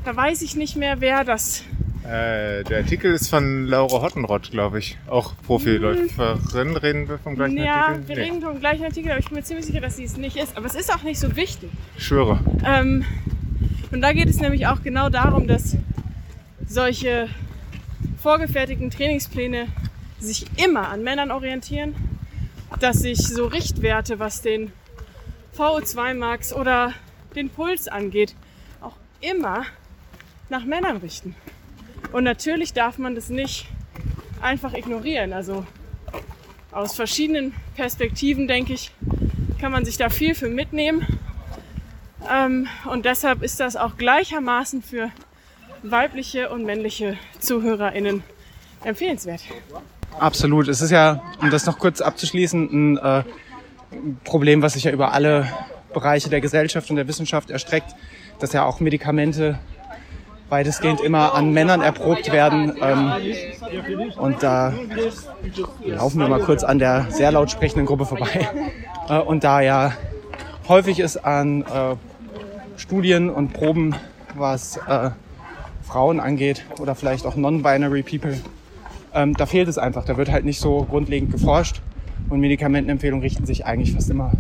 [0.04, 1.64] da weiß ich nicht mehr, wer das
[2.08, 4.98] Äh, der Artikel ist von Laura Hottenrott, glaube ich.
[5.08, 6.78] Auch Profiläuferin.
[6.78, 8.08] Reden wir vom gleichen Ja, Artikel?
[8.08, 10.38] wir reden vom gleichen Artikel, aber ich bin mir ziemlich sicher, dass sie es nicht
[10.38, 10.56] ist.
[10.56, 11.70] Aber es ist auch nicht so wichtig.
[11.98, 12.40] Ich schwöre.
[12.64, 13.04] Ähm,
[13.92, 15.78] und da geht es nämlich auch genau darum, dass
[16.68, 17.28] solche
[18.22, 19.68] vorgefertigten Trainingspläne
[20.20, 21.96] sich immer an Männern orientieren,
[22.80, 24.72] dass sich so Richtwerte, was den
[25.58, 26.94] VO2 Max oder
[27.36, 28.36] den Puls angeht,
[28.82, 29.64] auch immer
[30.50, 31.36] nach Männern richten.
[32.12, 33.68] Und natürlich darf man das nicht
[34.42, 35.34] einfach ignorieren.
[35.34, 35.66] Also
[36.72, 38.92] aus verschiedenen Perspektiven, denke ich,
[39.60, 41.06] kann man sich da viel für mitnehmen.
[42.30, 45.12] Ähm, und deshalb ist das auch gleichermaßen für
[45.84, 48.24] weibliche und männliche ZuhörerInnen
[48.84, 49.42] empfehlenswert.
[50.20, 50.68] Absolut.
[50.68, 53.24] Es ist ja, um das noch kurz abzuschließen, ein äh,
[54.24, 55.48] Problem, was sich ja über alle
[55.94, 57.96] Bereiche der Gesellschaft und der Wissenschaft erstreckt,
[58.40, 59.60] dass ja auch Medikamente
[60.50, 62.74] weitestgehend immer an Männern erprobt werden.
[62.82, 63.12] Ähm,
[64.18, 64.74] und da
[65.86, 68.48] laufen wir mal kurz an der sehr laut sprechenden Gruppe vorbei.
[69.08, 69.94] Äh, und da ja
[70.68, 71.96] häufig ist an äh,
[72.76, 73.94] Studien und Proben,
[74.34, 75.12] was äh,
[75.84, 78.36] Frauen angeht oder vielleicht auch non-binary people,
[79.14, 80.06] ähm, da fehlt es einfach.
[80.06, 81.82] Da wird halt nicht so grundlegend geforscht
[82.30, 84.32] und Medikamentenempfehlungen richten sich eigentlich fast immer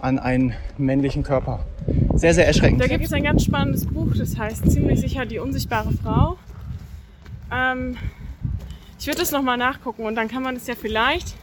[0.00, 1.64] an einen männlichen Körper.
[2.14, 2.80] Sehr, sehr erschreckend.
[2.80, 6.36] Da gibt es ein ganz spannendes Buch, das heißt ziemlich sicher Die unsichtbare Frau.
[7.52, 7.96] Ähm,
[8.98, 11.34] ich würde das nochmal nachgucken und dann kann man es ja vielleicht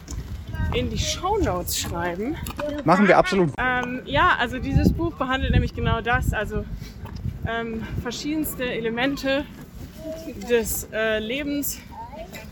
[0.73, 2.35] in die Shownotes schreiben.
[2.83, 3.51] Machen wir absolut.
[3.57, 6.65] Ähm, ja, also dieses Buch behandelt nämlich genau das, also
[7.47, 9.45] ähm, verschiedenste Elemente
[10.49, 11.79] des äh, Lebens,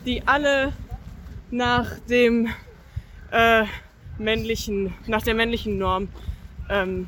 [0.05, 0.71] die alle
[1.51, 2.47] nach dem
[3.31, 3.65] äh,
[4.17, 6.07] männlichen, nach der männlichen Norm
[6.69, 7.07] ähm,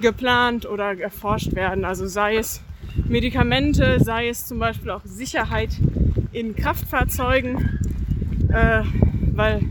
[0.00, 1.84] geplant oder erforscht werden.
[1.84, 2.62] Also sei es
[3.08, 5.70] Medikamente, sei es zum Beispiel auch Sicherheit
[6.32, 7.78] in Kraftfahrzeugen,
[8.52, 8.82] äh,
[9.34, 9.62] weil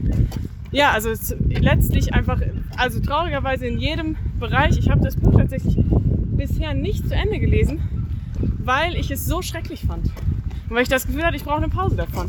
[0.71, 1.09] ja, also
[1.49, 2.39] letztlich einfach,
[2.77, 5.77] also traurigerweise in jedem Bereich, ich habe das Buch tatsächlich
[6.37, 7.81] bisher nicht zu Ende gelesen,
[8.63, 10.05] weil ich es so schrecklich fand.
[10.05, 12.27] Und weil ich das Gefühl hatte, ich brauche eine Pause davon.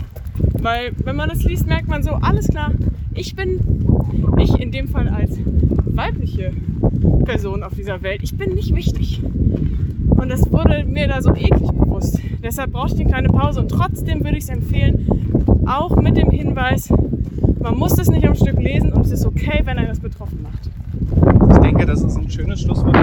[0.55, 2.73] Weil wenn man das liest, merkt man so, alles klar,
[3.15, 3.61] ich bin,
[4.39, 5.39] ich in dem Fall als
[5.85, 6.53] weibliche
[7.25, 9.23] Person auf dieser Welt, ich bin nicht wichtig.
[10.09, 12.21] Und das wurde mir da so eklig bewusst.
[12.43, 15.07] Deshalb brauchte ich eine kleine Pause und trotzdem würde ich es empfehlen,
[15.67, 16.93] auch mit dem Hinweis,
[17.61, 20.43] man muss das nicht am Stück lesen und es ist okay, wenn er das betroffen
[20.43, 20.71] macht.
[21.53, 22.97] Ich denke, das ist ein schönes Schlusswort.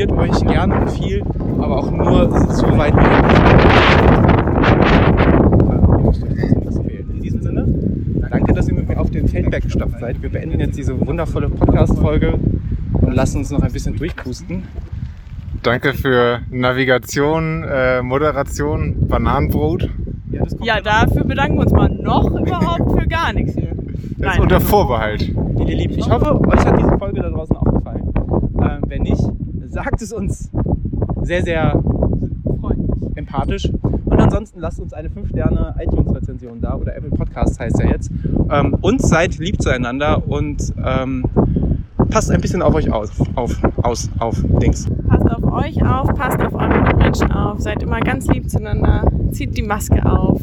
[0.00, 1.22] informiert euch gerne und viel,
[1.58, 3.40] aber auch nur so weit wie möglich.
[7.10, 7.66] In diesem Sinne,
[8.30, 10.22] danke, dass ihr mit mir auf den Feldberg gestopft seid.
[10.22, 12.38] Wir beenden jetzt diese wundervolle Podcast-Folge
[12.92, 14.62] und lassen uns noch ein bisschen durchpusten.
[15.62, 19.90] Danke für Navigation, äh, Moderation, Bananenbrot.
[20.30, 23.72] Ja, ja dafür bedanken wir uns mal noch überhaupt für gar nichts hier.
[23.72, 25.28] Das Nein, ist unter Vorbehalt.
[25.28, 27.56] Ihr Lieben, ich hoffe, euch hat diese Folge da draußen
[29.70, 30.50] sagt es uns
[31.22, 31.82] sehr, sehr
[33.14, 33.70] empathisch.
[34.04, 38.10] Und ansonsten lasst uns eine 5-Sterne iTunes-Rezension da oder Apple Podcasts heißt ja jetzt.
[38.50, 41.24] Ähm, und seid lieb zueinander und ähm,
[42.10, 43.10] passt ein bisschen auf euch aus.
[43.36, 44.86] Auf, aus, auf, Dings.
[45.08, 49.56] Passt auf euch auf, passt auf eure Mitmenschen auf, seid immer ganz lieb zueinander, zieht
[49.56, 50.40] die Maske auf.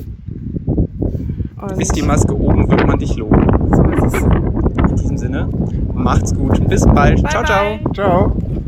[1.59, 3.45] Und Ist die Maske oben, wird man dich loben.
[3.75, 4.21] so ist es.
[4.21, 5.49] In diesem Sinne,
[5.93, 6.65] macht's gut.
[6.69, 7.21] Bis bald.
[7.23, 7.77] Bye, ciao, ciao.
[7.83, 7.93] bye.
[7.93, 8.46] Ciao.